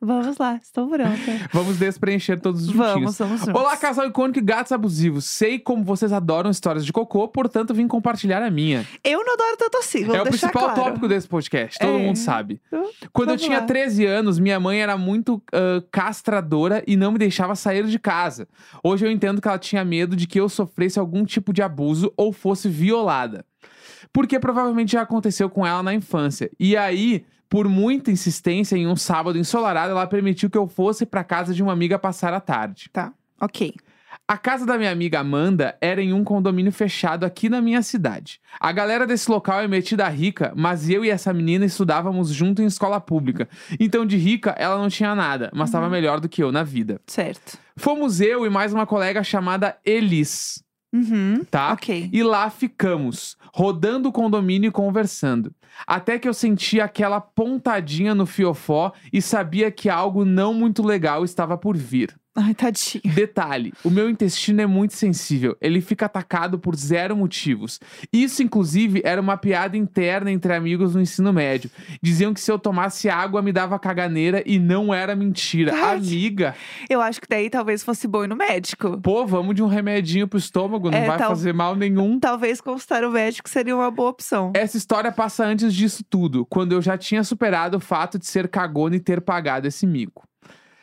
Vamos 0.00 0.38
lá, 0.38 0.54
estou 0.62 0.88
pronta. 0.88 1.48
Vamos 1.52 1.76
despreencher 1.78 2.40
todos 2.40 2.62
os 2.68 2.72
vamos, 2.72 2.92
juntinhos. 2.92 3.18
vamos 3.18 3.40
juntos. 3.40 3.54
Olá, 3.60 3.76
casal 3.76 4.06
icônico 4.06 4.38
e 4.38 4.42
gatos 4.42 4.72
abusivos. 4.72 5.24
Sei 5.24 5.58
como 5.58 5.84
vocês 5.84 6.12
adoram 6.12 6.48
histórias 6.50 6.86
de 6.86 6.92
cocô, 6.92 7.26
portanto 7.28 7.74
vim 7.74 7.86
compartilhar 7.88 8.42
a 8.42 8.50
minha. 8.50 8.86
Eu 9.04 9.24
não 9.24 9.34
adoro 9.34 9.56
tanto 9.58 9.76
assim, 9.78 10.04
vou 10.04 10.14
é 10.14 10.22
o 10.22 10.24
principal 10.24 10.70
claro. 10.74 10.84
tópico 10.84 11.08
desse 11.08 11.28
podcast, 11.28 11.78
todo 11.78 11.90
É. 11.90 11.98
mundo 11.98 12.16
sabe. 12.16 12.60
Então, 12.68 12.82
Quando 13.12 13.30
eu 13.30 13.36
vamos 13.36 13.42
tinha 13.42 13.60
lá. 13.60 13.66
13 13.66 14.06
anos, 14.06 14.38
minha 14.38 14.60
mãe 14.60 14.80
era 14.80 14.96
muito 14.96 15.42
ah, 15.52 15.82
castradora 15.90 16.82
e 16.86 16.96
não 16.96 17.12
me 17.12 17.18
deixava 17.18 17.54
sair 17.54 17.84
de 17.86 17.98
casa. 17.98 18.48
Hoje 18.82 19.04
eu 19.06 19.10
entendo 19.10 19.42
que 19.42 19.48
ela 19.48 19.58
tinha 19.58 19.84
medo 19.84 20.14
de 20.16 20.26
que 20.26 20.40
eu 20.40 20.48
sofresse 20.48 20.98
algum 20.98 21.24
tipo 21.24 21.52
de 21.52 21.62
abuso 21.62 22.12
ou 22.16 22.32
fosse 22.32 22.68
violada. 22.68 23.44
Porque 24.12 24.38
provavelmente 24.38 24.92
já 24.92 25.02
aconteceu 25.02 25.50
com 25.50 25.66
ela 25.66 25.82
na 25.82 25.92
infância. 25.92 26.50
E 26.58 26.76
aí, 26.76 27.24
por 27.48 27.68
muita 27.68 28.10
insistência, 28.10 28.76
em 28.76 28.86
um 28.86 28.96
sábado 28.96 29.38
ensolarado, 29.38 29.92
ela 29.92 30.06
permitiu 30.06 30.50
que 30.50 30.58
eu 30.58 30.68
fosse 30.68 31.06
pra 31.06 31.24
casa 31.24 31.54
de 31.54 31.62
uma 31.62 31.72
amiga 31.72 31.98
passar 31.98 32.32
a 32.32 32.40
tarde. 32.40 32.90
Tá, 32.92 33.12
ok. 33.40 33.74
A 34.26 34.36
casa 34.36 34.66
da 34.66 34.76
minha 34.76 34.90
amiga 34.90 35.20
Amanda 35.20 35.76
era 35.80 36.02
em 36.02 36.12
um 36.12 36.22
condomínio 36.22 36.70
fechado 36.70 37.24
aqui 37.24 37.48
na 37.48 37.62
minha 37.62 37.82
cidade. 37.82 38.40
A 38.60 38.70
galera 38.72 39.06
desse 39.06 39.30
local 39.30 39.60
é 39.60 39.68
metida 39.68 40.06
rica, 40.08 40.52
mas 40.54 40.88
eu 40.90 41.02
e 41.04 41.10
essa 41.10 41.32
menina 41.32 41.64
estudávamos 41.64 42.28
junto 42.28 42.60
em 42.60 42.66
escola 42.66 43.00
pública. 43.00 43.48
Então, 43.80 44.04
de 44.04 44.16
rica, 44.16 44.50
ela 44.58 44.76
não 44.76 44.88
tinha 44.88 45.14
nada, 45.14 45.50
mas 45.54 45.70
estava 45.70 45.88
melhor 45.88 46.20
do 46.20 46.28
que 46.28 46.42
eu 46.42 46.52
na 46.52 46.62
vida. 46.62 47.00
Certo. 47.06 47.58
Fomos 47.76 48.20
eu 48.20 48.44
e 48.44 48.50
mais 48.50 48.72
uma 48.72 48.86
colega 48.86 49.22
chamada 49.22 49.78
Elis, 49.84 50.62
Uhum. 50.92 51.44
tá? 51.50 51.72
Ok. 51.72 52.08
E 52.12 52.22
lá 52.22 52.48
ficamos, 52.48 53.36
rodando 53.54 54.08
o 54.08 54.12
condomínio 54.12 54.68
e 54.68 54.72
conversando. 54.72 55.54
Até 55.86 56.18
que 56.18 56.28
eu 56.28 56.34
senti 56.34 56.80
aquela 56.80 57.20
pontadinha 57.20 58.14
no 58.14 58.26
fiofó 58.26 58.92
e 59.12 59.20
sabia 59.20 59.70
que 59.70 59.88
algo 59.88 60.24
não 60.24 60.54
muito 60.54 60.82
legal 60.82 61.24
estava 61.24 61.56
por 61.56 61.76
vir. 61.76 62.18
Ai, 62.40 62.54
tadinho. 62.54 63.02
Detalhe: 63.14 63.72
o 63.82 63.90
meu 63.90 64.08
intestino 64.08 64.60
é 64.60 64.66
muito 64.66 64.94
sensível. 64.94 65.56
Ele 65.60 65.80
fica 65.80 66.06
atacado 66.06 66.58
por 66.58 66.76
zero 66.76 67.16
motivos. 67.16 67.80
Isso, 68.12 68.42
inclusive, 68.42 69.02
era 69.04 69.20
uma 69.20 69.36
piada 69.36 69.76
interna 69.76 70.30
entre 70.30 70.54
amigos 70.54 70.94
no 70.94 71.00
ensino 71.00 71.32
médio. 71.32 71.68
Diziam 72.00 72.32
que 72.32 72.40
se 72.40 72.50
eu 72.52 72.58
tomasse 72.58 73.08
água 73.08 73.42
me 73.42 73.50
dava 73.52 73.76
caganeira 73.78 74.42
e 74.46 74.58
não 74.58 74.94
era 74.94 75.16
mentira. 75.16 75.74
Amiga, 75.90 76.54
Eu 76.88 77.00
acho 77.00 77.20
que 77.20 77.26
daí 77.28 77.50
talvez 77.50 77.82
fosse 77.82 78.06
bom 78.06 78.22
ir 78.24 78.28
no 78.28 78.36
médico. 78.36 79.00
pô, 79.00 79.26
vamos 79.26 79.54
de 79.54 79.62
um 79.62 79.66
remedinho 79.66 80.28
pro 80.28 80.38
estômago, 80.38 80.90
não 80.90 80.98
É, 80.98 81.06
vai 81.06 81.18
tal- 81.18 81.30
fazer 81.30 81.52
mal 81.52 81.74
nenhum. 81.74 82.20
Talvez 82.20 82.60
consultar 82.60 83.02
o 83.04 83.10
médico 83.10 83.48
seria 83.48 83.74
uma 83.74 83.90
boa 83.90 84.10
opção. 84.10 84.52
Essa 84.54 84.76
história 84.76 85.10
passa 85.10 85.44
antes 85.44 85.74
disso 85.74 86.04
tudo, 86.08 86.46
quando 86.46 86.72
eu 86.72 86.80
já 86.80 86.96
tinha 86.96 87.24
superado 87.24 87.78
o 87.78 87.80
fato 87.80 88.18
de 88.18 88.26
ser 88.26 88.46
cagona 88.48 88.94
e 88.96 89.00
ter 89.00 89.20
pagado 89.20 89.66
esse 89.66 89.86
mico. 89.86 90.26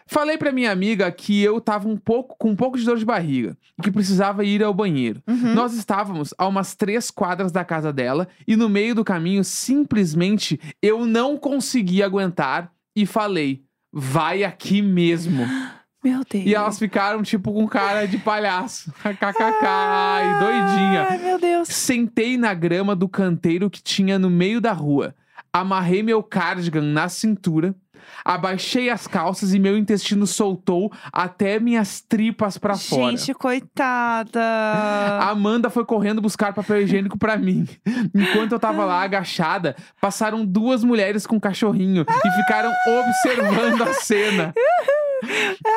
Falei 0.08 0.38
pra 0.38 0.52
minha 0.52 0.72
amiga 0.72 1.12
que 1.12 1.42
eu 1.42 1.60
tava 1.60 1.88
um 1.88 1.98
pouco 1.98 2.36
com 2.38 2.52
um 2.52 2.56
pouco 2.56 2.78
de 2.78 2.86
dor 2.86 2.98
de 2.98 3.06
barriga 3.06 3.58
e 3.78 3.82
que 3.82 3.92
precisava 3.92 4.46
ir 4.46 4.64
ao 4.64 4.74
banheiro. 4.74 5.22
Uhum. 5.28 5.56
Nós 5.56 5.74
estávamos 5.74 6.34
a 6.38 6.48
umas 6.48 6.76
três 6.76 7.10
quadras 7.10 7.52
da 7.52 7.66
casa 7.66 7.92
dela 7.92 8.28
e 8.48 8.56
no 8.56 8.70
meio 8.70 8.94
do 8.94 9.04
caminho, 9.04 9.44
simplesmente, 9.44 10.60
eu 10.82 11.06
não 11.06 11.38
consegui 11.38 12.04
aguentar 12.04 12.72
e 12.96 13.06
falei: 13.06 13.64
vai 13.92 14.44
aqui 14.44 14.82
mesmo. 14.82 15.46
Meu 16.04 16.22
Deus. 16.30 16.46
E 16.46 16.54
elas 16.54 16.78
ficaram 16.78 17.24
tipo 17.24 17.52
com 17.52 17.68
cara 17.68 18.06
de 18.06 18.20
palhaço. 18.20 18.92
KKK, 19.02 19.66
e 20.22 20.40
doidinha. 20.40 21.08
Ai, 21.10 21.18
meu 21.18 21.40
Deus. 21.40 21.68
Sentei 21.68 22.38
na 22.38 22.54
grama 22.54 22.96
do 22.96 23.10
canteiro 23.10 23.72
que 23.72 23.82
tinha 23.82 24.20
no 24.20 24.30
meio 24.30 24.62
da 24.62 24.72
rua. 24.72 25.16
Amarrei 25.56 26.04
meu 26.04 26.22
cardigan 26.22 26.82
na 26.82 27.08
cintura. 27.08 27.74
Abaixei 28.26 28.90
as 28.90 29.08
calças 29.08 29.54
e 29.54 29.58
meu 29.58 29.78
intestino 29.78 30.28
soltou 30.28 30.92
até 31.14 31.62
minhas 31.62 32.02
tripas 32.02 32.58
pra 32.58 32.76
fora. 32.76 33.12
Gente, 33.12 33.34
coitada. 33.34 34.42
A 34.42 35.30
Amanda 35.30 35.70
foi 35.70 35.86
correndo 35.86 36.22
buscar 36.22 36.54
papel 36.54 36.82
higiênico 36.82 37.18
pra 37.18 37.38
mim. 37.38 37.66
Enquanto 38.14 38.52
eu 38.52 38.60
tava 38.60 38.84
lá 38.84 39.02
agachada, 39.02 39.78
passaram 40.02 40.46
duas 40.46 40.84
mulheres 40.84 41.26
com 41.26 41.38
um 41.38 41.40
cachorrinho 41.40 42.06
e 42.26 42.32
ficaram 42.32 42.74
observando 43.00 43.82
a 43.82 43.94
cena. 43.94 44.54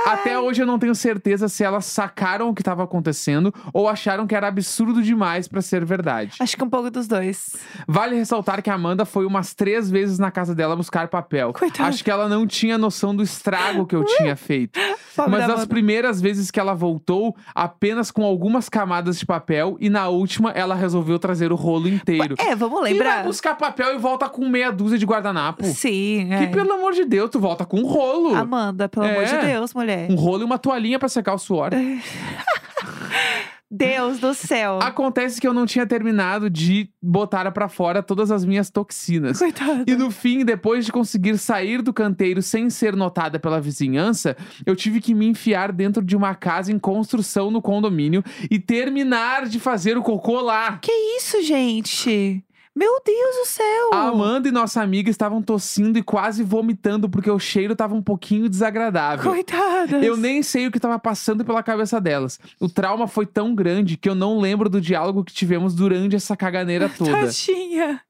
Até 0.06 0.38
hoje 0.38 0.62
eu 0.62 0.66
não 0.66 0.78
tenho 0.78 0.94
certeza 0.94 1.48
se 1.48 1.64
elas 1.64 1.84
sacaram 1.87 2.48
o 2.48 2.54
que 2.54 2.61
estava 2.62 2.82
acontecendo 2.84 3.52
ou 3.72 3.88
acharam 3.88 4.26
que 4.26 4.34
era 4.34 4.48
absurdo 4.48 5.02
demais 5.02 5.48
pra 5.48 5.61
ser 5.62 5.84
verdade. 5.84 6.37
Acho 6.40 6.56
que 6.56 6.64
um 6.64 6.70
pouco 6.70 6.90
dos 6.90 7.06
dois. 7.06 7.56
Vale 7.87 8.16
ressaltar 8.16 8.62
que 8.62 8.70
a 8.70 8.74
Amanda 8.74 9.04
foi 9.04 9.26
umas 9.26 9.54
três 9.54 9.90
vezes 9.90 10.18
na 10.18 10.30
casa 10.30 10.54
dela 10.54 10.76
buscar 10.76 11.08
papel. 11.08 11.52
Coitada. 11.52 11.88
Acho 11.88 12.02
que 12.04 12.11
ela 12.11 12.28
não 12.28 12.46
tinha 12.46 12.78
noção 12.78 13.14
do 13.14 13.22
estrago 13.22 13.87
que 13.87 13.94
eu 13.94 14.04
tinha 14.04 14.37
feito. 14.37 14.78
Pobre 15.14 15.30
Mas 15.32 15.50
as 15.50 15.66
primeiras 15.66 16.20
vezes 16.20 16.50
que 16.50 16.61
ela 16.61 16.74
voltou, 16.74 17.34
apenas 17.54 18.11
com 18.11 18.24
algumas 18.24 18.68
camadas 18.68 19.18
de 19.18 19.26
papel, 19.26 19.76
e 19.80 19.90
na 19.90 20.08
última 20.08 20.50
ela 20.52 20.74
resolveu 20.74 21.18
trazer 21.18 21.50
o 21.50 21.56
rolo 21.56 21.88
inteiro. 21.88 22.37
É, 22.38 22.54
vamos 22.54 22.82
Quem 22.82 22.96
vai 22.96 23.06
lembrar. 23.06 23.24
buscar 23.24 23.56
papel 23.56 23.94
e 23.94 23.98
volta 23.98 24.28
com 24.28 24.48
meia 24.48 24.70
dúzia 24.70 24.96
de 24.96 25.04
guardanapo? 25.04 25.64
Sim, 25.64 26.26
Que 26.28 26.44
é. 26.44 26.46
pelo 26.46 26.72
amor 26.72 26.92
de 26.92 27.04
Deus, 27.04 27.30
tu 27.30 27.40
volta 27.40 27.64
com 27.64 27.80
um 27.80 27.87
rolo. 27.87 28.34
Amanda, 28.34 28.88
pelo 28.88 29.06
amor 29.06 29.24
de 29.24 29.38
É. 29.38 29.53
Deus, 29.53 29.74
mulher. 29.74 30.11
Um 30.11 30.14
rolo 30.14 30.42
e 30.42 30.44
uma 30.44 30.59
toalhinha 30.59 30.98
pra 30.98 31.09
secar 31.09 31.35
o 31.35 31.38
suor. 31.38 31.70
Deus 33.70 34.18
do 34.18 34.33
céu. 34.33 34.79
Acontece 34.81 35.38
que 35.38 35.46
eu 35.46 35.53
não 35.53 35.66
tinha 35.66 35.87
terminado 35.87 36.48
de 36.48 36.88
botar 37.03 37.51
pra 37.53 37.68
fora 37.68 38.03
todas 38.03 38.31
as 38.31 38.42
minhas 38.42 38.70
toxinas. 38.70 39.38
Coitada. 39.38 39.85
E 39.87 39.94
no 39.94 40.11
fim, 40.11 40.42
depois 40.42 40.87
de 40.87 40.92
conseguir 40.92 41.37
sair 41.37 41.83
do 41.83 41.92
canteiro 41.92 42.40
sem 42.40 42.70
ser 42.70 42.96
notada 42.96 43.38
pela 43.38 43.61
vizinhança, 43.61 44.35
eu 44.64 44.74
tive 44.74 45.01
que 45.01 45.14
me 45.14 45.27
enfiar 45.27 45.70
dentro 45.70 46.03
de 46.03 46.16
uma 46.16 46.35
casa 46.35 46.72
em 46.72 46.79
construção 46.79 47.51
no 47.51 47.61
condomínio 47.61 48.24
e 48.51 48.59
terminar 48.59 49.46
de 49.46 49.61
fazer 49.61 49.98
o 49.98 50.03
cocô 50.03 50.40
lá. 50.40 50.79
Que 50.79 50.92
isso, 51.18 51.42
gente? 51.42 52.42
Meu 52.78 53.02
Deus 53.04 53.36
do 53.40 53.44
céu. 53.44 53.90
A 53.92 54.02
Amanda 54.06 54.48
e 54.48 54.52
nossa 54.52 54.80
amiga 54.80 55.10
estavam 55.10 55.42
tossindo 55.42 55.98
e 55.98 56.02
quase 56.02 56.44
vomitando 56.44 57.08
porque 57.08 57.28
o 57.28 57.36
cheiro 57.36 57.74
tava 57.74 57.92
um 57.92 58.00
pouquinho 58.00 58.48
desagradável. 58.48 59.28
Coitadas. 59.28 60.00
Eu 60.00 60.16
nem 60.16 60.44
sei 60.44 60.68
o 60.68 60.70
que 60.70 60.78
estava 60.78 60.96
passando 60.96 61.44
pela 61.44 61.60
cabeça 61.60 62.00
delas. 62.00 62.38
O 62.60 62.68
trauma 62.68 63.08
foi 63.08 63.26
tão 63.26 63.52
grande 63.52 63.96
que 63.96 64.08
eu 64.08 64.14
não 64.14 64.38
lembro 64.38 64.68
do 64.68 64.80
diálogo 64.80 65.24
que 65.24 65.32
tivemos 65.32 65.74
durante 65.74 66.14
essa 66.14 66.36
caganeira 66.36 66.88
toda. 66.96 67.10
Tadinha. 67.10 68.00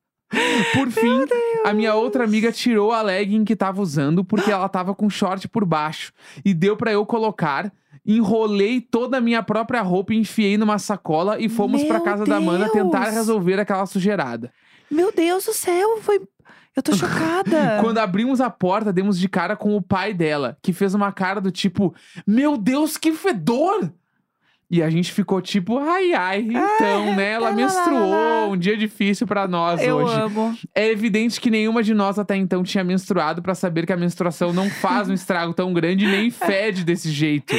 Por 0.74 0.90
fim, 0.90 1.24
a 1.64 1.72
minha 1.72 1.94
outra 1.94 2.24
amiga 2.24 2.52
tirou 2.52 2.92
a 2.92 3.00
legging 3.00 3.46
que 3.46 3.57
tava 3.57 3.81
usando 3.81 4.22
porque 4.22 4.50
ela 4.50 4.68
tava 4.68 4.94
com 4.94 5.09
short 5.09 5.48
por 5.48 5.64
baixo 5.64 6.12
e 6.44 6.52
deu 6.52 6.76
pra 6.76 6.92
eu 6.92 7.07
colocar. 7.07 7.72
Enrolei 8.09 8.81
toda 8.81 9.18
a 9.18 9.21
minha 9.21 9.42
própria 9.42 9.83
roupa, 9.83 10.14
enfiei 10.14 10.57
numa 10.57 10.79
sacola 10.79 11.38
e 11.38 11.47
fomos 11.47 11.85
pra 11.85 11.97
Meu 11.97 12.05
casa 12.05 12.25
da 12.25 12.37
Amanda 12.37 12.71
tentar 12.71 13.11
resolver 13.11 13.61
aquela 13.61 13.85
sujeirada. 13.85 14.51
Meu 14.90 15.12
Deus 15.12 15.44
do 15.44 15.53
céu, 15.53 15.99
foi. 16.01 16.23
Eu 16.75 16.83
tô 16.83 16.94
chocada. 16.97 17.79
Quando 17.83 17.99
abrimos 17.99 18.40
a 18.40 18.49
porta, 18.49 18.92
demos 18.94 19.18
de 19.18 19.29
cara 19.29 19.55
com 19.55 19.77
o 19.77 19.83
pai 19.83 20.14
dela, 20.14 20.57
que 20.62 20.73
fez 20.73 20.94
uma 20.94 21.12
cara 21.12 21.38
do 21.38 21.51
tipo: 21.51 21.94
Meu 22.27 22.57
Deus, 22.57 22.97
que 22.97 23.12
fedor! 23.12 23.92
E 24.70 24.83
a 24.83 24.90
gente 24.90 25.12
ficou 25.12 25.40
tipo, 25.40 25.78
ai, 25.78 26.12
ai, 26.12 26.40
então, 26.46 27.16
né? 27.16 27.31
Ela 27.33 27.44
lá, 27.44 27.50
lá, 27.50 27.57
menstruou, 27.57 28.11
lá. 28.11 28.46
um 28.48 28.57
dia 28.57 28.76
difícil 28.76 29.26
pra 29.26 29.48
nós 29.48 29.81
Eu 29.81 29.96
hoje. 29.96 30.14
amo. 30.20 30.54
É 30.74 30.87
evidente 30.90 31.40
que 31.40 31.50
nenhuma 31.50 31.83
de 31.83 31.94
nós 31.94 32.18
até 32.18 32.37
então 32.37 32.62
tinha 32.62 32.85
menstruado 32.85 33.40
pra 33.40 33.54
saber 33.54 33.87
que 33.87 33.92
a 33.94 33.96
menstruação 33.96 34.52
não 34.52 34.68
faz 34.68 35.09
um 35.09 35.14
estrago 35.14 35.54
tão 35.54 35.72
grande 35.72 36.04
e 36.04 36.09
nem 36.11 36.28
fede 36.31 36.85
desse 36.85 37.11
jeito. 37.11 37.54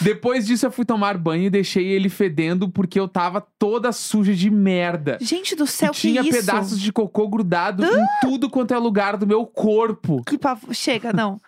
Depois 0.00 0.44
disso, 0.46 0.66
eu 0.66 0.72
fui 0.72 0.84
tomar 0.84 1.16
banho 1.16 1.44
e 1.44 1.50
deixei 1.50 1.86
ele 1.86 2.08
fedendo 2.08 2.68
porque 2.68 2.98
eu 2.98 3.06
tava 3.06 3.40
toda 3.58 3.92
suja 3.92 4.34
de 4.34 4.50
merda. 4.50 5.16
Gente 5.20 5.54
do 5.54 5.64
E 5.64 5.68
céu, 5.68 5.92
tinha 5.92 6.20
que 6.22 6.30
isso? 6.30 6.38
pedaços 6.40 6.80
de 6.80 6.92
cocô 6.92 7.28
grudado 7.28 7.84
em 7.84 8.04
tudo 8.20 8.50
quanto 8.50 8.74
é 8.74 8.78
lugar 8.78 9.16
do 9.16 9.26
meu 9.26 9.46
corpo. 9.46 10.22
Que 10.26 10.36
pavo... 10.36 10.74
Chega, 10.74 11.12
não. 11.12 11.40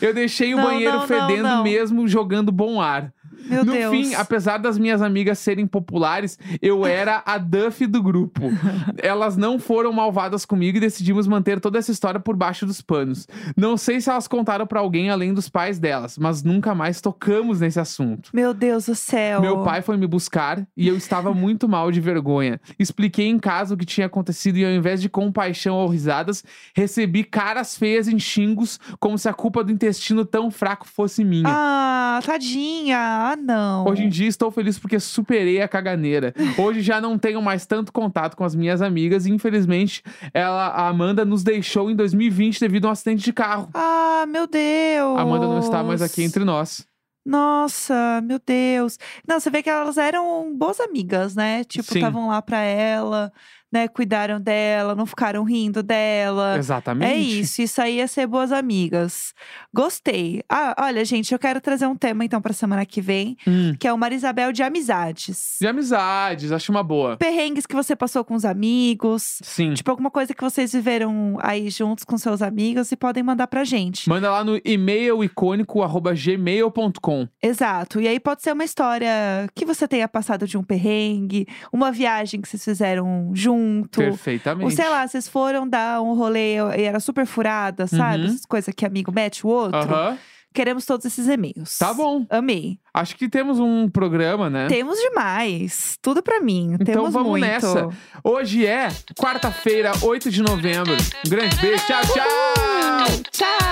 Eu 0.00 0.12
deixei 0.12 0.54
o 0.54 0.56
Não, 0.58 0.64
banheiro 0.64 0.98
não, 0.98 1.06
fedendo 1.06 1.42
não. 1.48 1.62
mesmo, 1.62 2.08
jogando 2.08 2.50
bom 2.50 2.80
ar. 2.80 3.12
Meu 3.48 3.64
no 3.64 3.72
Deus. 3.72 3.90
fim, 3.94 4.14
apesar 4.14 4.58
das 4.58 4.78
minhas 4.78 5.02
amigas 5.02 5.38
serem 5.38 5.66
populares, 5.66 6.38
eu 6.60 6.86
era 6.86 7.22
a 7.24 7.38
Duff 7.38 7.86
do 7.86 8.02
grupo. 8.02 8.42
elas 8.98 9.36
não 9.36 9.58
foram 9.58 9.92
malvadas 9.92 10.44
comigo 10.44 10.76
e 10.76 10.80
decidimos 10.80 11.26
manter 11.26 11.60
toda 11.60 11.78
essa 11.78 11.90
história 11.90 12.20
por 12.20 12.36
baixo 12.36 12.66
dos 12.66 12.80
panos. 12.80 13.26
Não 13.56 13.76
sei 13.76 14.00
se 14.00 14.10
elas 14.10 14.26
contaram 14.26 14.66
pra 14.66 14.80
alguém 14.80 15.10
além 15.10 15.32
dos 15.32 15.48
pais 15.48 15.78
delas, 15.78 16.18
mas 16.18 16.42
nunca 16.42 16.74
mais 16.74 17.00
tocamos 17.00 17.60
nesse 17.60 17.80
assunto. 17.80 18.30
Meu 18.32 18.54
Deus 18.54 18.86
do 18.86 18.94
céu. 18.94 19.40
Meu 19.40 19.62
pai 19.62 19.82
foi 19.82 19.96
me 19.96 20.06
buscar 20.06 20.66
e 20.76 20.88
eu 20.88 20.96
estava 20.96 21.32
muito 21.32 21.68
mal 21.68 21.90
de 21.90 22.00
vergonha. 22.00 22.60
Expliquei 22.78 23.26
em 23.26 23.38
casa 23.38 23.74
o 23.74 23.76
que 23.76 23.84
tinha 23.84 24.06
acontecido 24.06 24.56
e 24.56 24.64
ao 24.64 24.70
invés 24.70 25.00
de 25.00 25.08
compaixão 25.08 25.76
ou 25.76 25.88
risadas, 25.88 26.44
recebi 26.74 27.24
caras 27.24 27.76
feias 27.76 28.08
em 28.08 28.18
xingos, 28.18 28.78
como 28.98 29.18
se 29.18 29.28
a 29.28 29.34
culpa 29.34 29.62
do 29.62 29.72
intestino 29.72 30.24
tão 30.24 30.50
fraco 30.50 30.86
fosse 30.86 31.24
minha. 31.24 31.48
Ah, 31.48 32.20
tadinha. 32.24 33.33
Ah, 33.34 33.36
não. 33.36 33.84
Hoje 33.86 34.04
em 34.04 34.08
dia 34.08 34.28
estou 34.28 34.50
feliz 34.50 34.78
porque 34.78 35.00
superei 35.00 35.60
a 35.60 35.66
caganeira. 35.66 36.32
Hoje 36.56 36.80
já 36.80 37.00
não 37.00 37.18
tenho 37.18 37.42
mais 37.42 37.66
tanto 37.66 37.92
contato 37.92 38.36
com 38.36 38.44
as 38.44 38.54
minhas 38.54 38.80
amigas 38.80 39.26
e 39.26 39.32
infelizmente 39.32 40.02
ela, 40.32 40.68
a 40.68 40.88
Amanda 40.88 41.24
nos 41.24 41.42
deixou 41.42 41.90
em 41.90 41.96
2020 41.96 42.60
devido 42.60 42.84
a 42.84 42.88
um 42.88 42.92
acidente 42.92 43.24
de 43.24 43.32
carro. 43.32 43.68
Ah, 43.74 44.24
meu 44.28 44.46
Deus. 44.46 45.18
A 45.18 45.22
Amanda 45.22 45.46
não 45.46 45.58
está 45.58 45.82
mais 45.82 46.00
aqui 46.00 46.22
entre 46.22 46.44
nós. 46.44 46.86
Nossa, 47.26 48.20
meu 48.22 48.38
Deus. 48.38 48.98
Não, 49.26 49.40
você 49.40 49.50
vê 49.50 49.62
que 49.62 49.70
elas 49.70 49.96
eram 49.96 50.54
boas 50.56 50.78
amigas, 50.78 51.34
né? 51.34 51.64
Tipo, 51.64 51.94
estavam 51.94 52.28
lá 52.28 52.42
pra 52.42 52.60
ela, 52.60 53.32
né? 53.74 53.88
Cuidaram 53.88 54.40
dela, 54.40 54.94
não 54.94 55.04
ficaram 55.04 55.42
rindo 55.42 55.82
dela. 55.82 56.56
Exatamente. 56.56 57.10
É 57.12 57.16
isso, 57.16 57.60
isso 57.60 57.82
aí 57.82 57.98
é 57.98 58.06
ser 58.06 58.26
boas 58.28 58.52
amigas. 58.52 59.34
Gostei. 59.74 60.42
Ah, 60.48 60.76
olha, 60.78 61.04
gente, 61.04 61.32
eu 61.32 61.38
quero 61.38 61.60
trazer 61.60 61.86
um 61.86 61.96
tema 61.96 62.24
então 62.24 62.40
pra 62.40 62.52
semana 62.52 62.86
que 62.86 63.00
vem, 63.00 63.36
Hum. 63.46 63.74
que 63.78 63.88
é 63.88 63.92
o 63.92 63.98
Marisabel 63.98 64.52
de 64.52 64.62
amizades. 64.62 65.56
De 65.60 65.66
amizades, 65.66 66.52
acho 66.52 66.70
uma 66.70 66.82
boa. 66.84 67.16
Perrengues 67.16 67.66
que 67.66 67.74
você 67.74 67.96
passou 67.96 68.24
com 68.24 68.34
os 68.34 68.44
amigos. 68.44 69.38
Sim. 69.42 69.74
Tipo, 69.74 69.90
alguma 69.90 70.10
coisa 70.10 70.32
que 70.32 70.42
vocês 70.42 70.72
viveram 70.72 71.36
aí 71.42 71.68
juntos 71.70 72.04
com 72.04 72.16
seus 72.16 72.40
amigos 72.40 72.92
e 72.92 72.96
podem 72.96 73.22
mandar 73.24 73.48
pra 73.48 73.64
gente. 73.64 74.08
Manda 74.08 74.30
lá 74.30 74.44
no 74.44 74.60
e-mail 74.64 75.24
icônico 75.24 75.82
arroba 75.82 76.14
gmail.com. 76.14 77.26
Exato. 77.42 78.00
E 78.00 78.06
aí 78.06 78.20
pode 78.20 78.42
ser 78.42 78.52
uma 78.52 78.64
história 78.64 79.08
que 79.54 79.64
você 79.64 79.88
tenha 79.88 80.06
passado 80.06 80.46
de 80.46 80.56
um 80.56 80.62
perrengue, 80.62 81.46
uma 81.72 81.90
viagem 81.90 82.40
que 82.40 82.48
vocês 82.48 82.64
fizeram 82.64 83.32
junto. 83.64 83.98
Perfeitamente. 84.00 84.64
Ou 84.64 84.70
sei 84.70 84.88
lá, 84.88 85.06
vocês 85.06 85.28
foram 85.28 85.68
dar 85.68 86.00
um 86.02 86.14
rolê 86.14 86.56
e 86.76 86.82
era 86.82 87.00
super 87.00 87.26
furada, 87.26 87.86
sabe? 87.86 88.24
Uhum. 88.24 88.28
Essas 88.30 88.46
coisas 88.46 88.74
que 88.74 88.84
amigo 88.86 89.12
mete 89.12 89.46
o 89.46 89.50
outro. 89.50 89.78
Aham. 89.78 90.18
Queremos 90.54 90.86
todos 90.86 91.04
esses 91.04 91.26
e-mails. 91.26 91.78
Tá 91.78 91.92
bom. 91.92 92.24
Amei. 92.30 92.78
Acho 92.94 93.16
que 93.16 93.28
temos 93.28 93.58
um 93.58 93.88
programa, 93.90 94.48
né? 94.48 94.68
Temos 94.68 94.96
demais. 95.00 95.98
Tudo 96.00 96.22
pra 96.22 96.40
mim. 96.40 96.74
Então 96.74 96.94
Temos 96.94 97.12
vamos 97.12 97.30
muito. 97.30 97.44
nessa. 97.44 97.88
Hoje 98.22 98.64
é 98.64 98.86
quarta-feira, 99.18 99.90
8 100.00 100.30
de 100.30 100.42
novembro. 100.42 100.92
Um 101.26 101.28
grande 101.28 101.56
beijo. 101.56 101.84
Tchau, 101.84 102.02
tchau! 102.02 103.22
Tchau! 103.32 103.63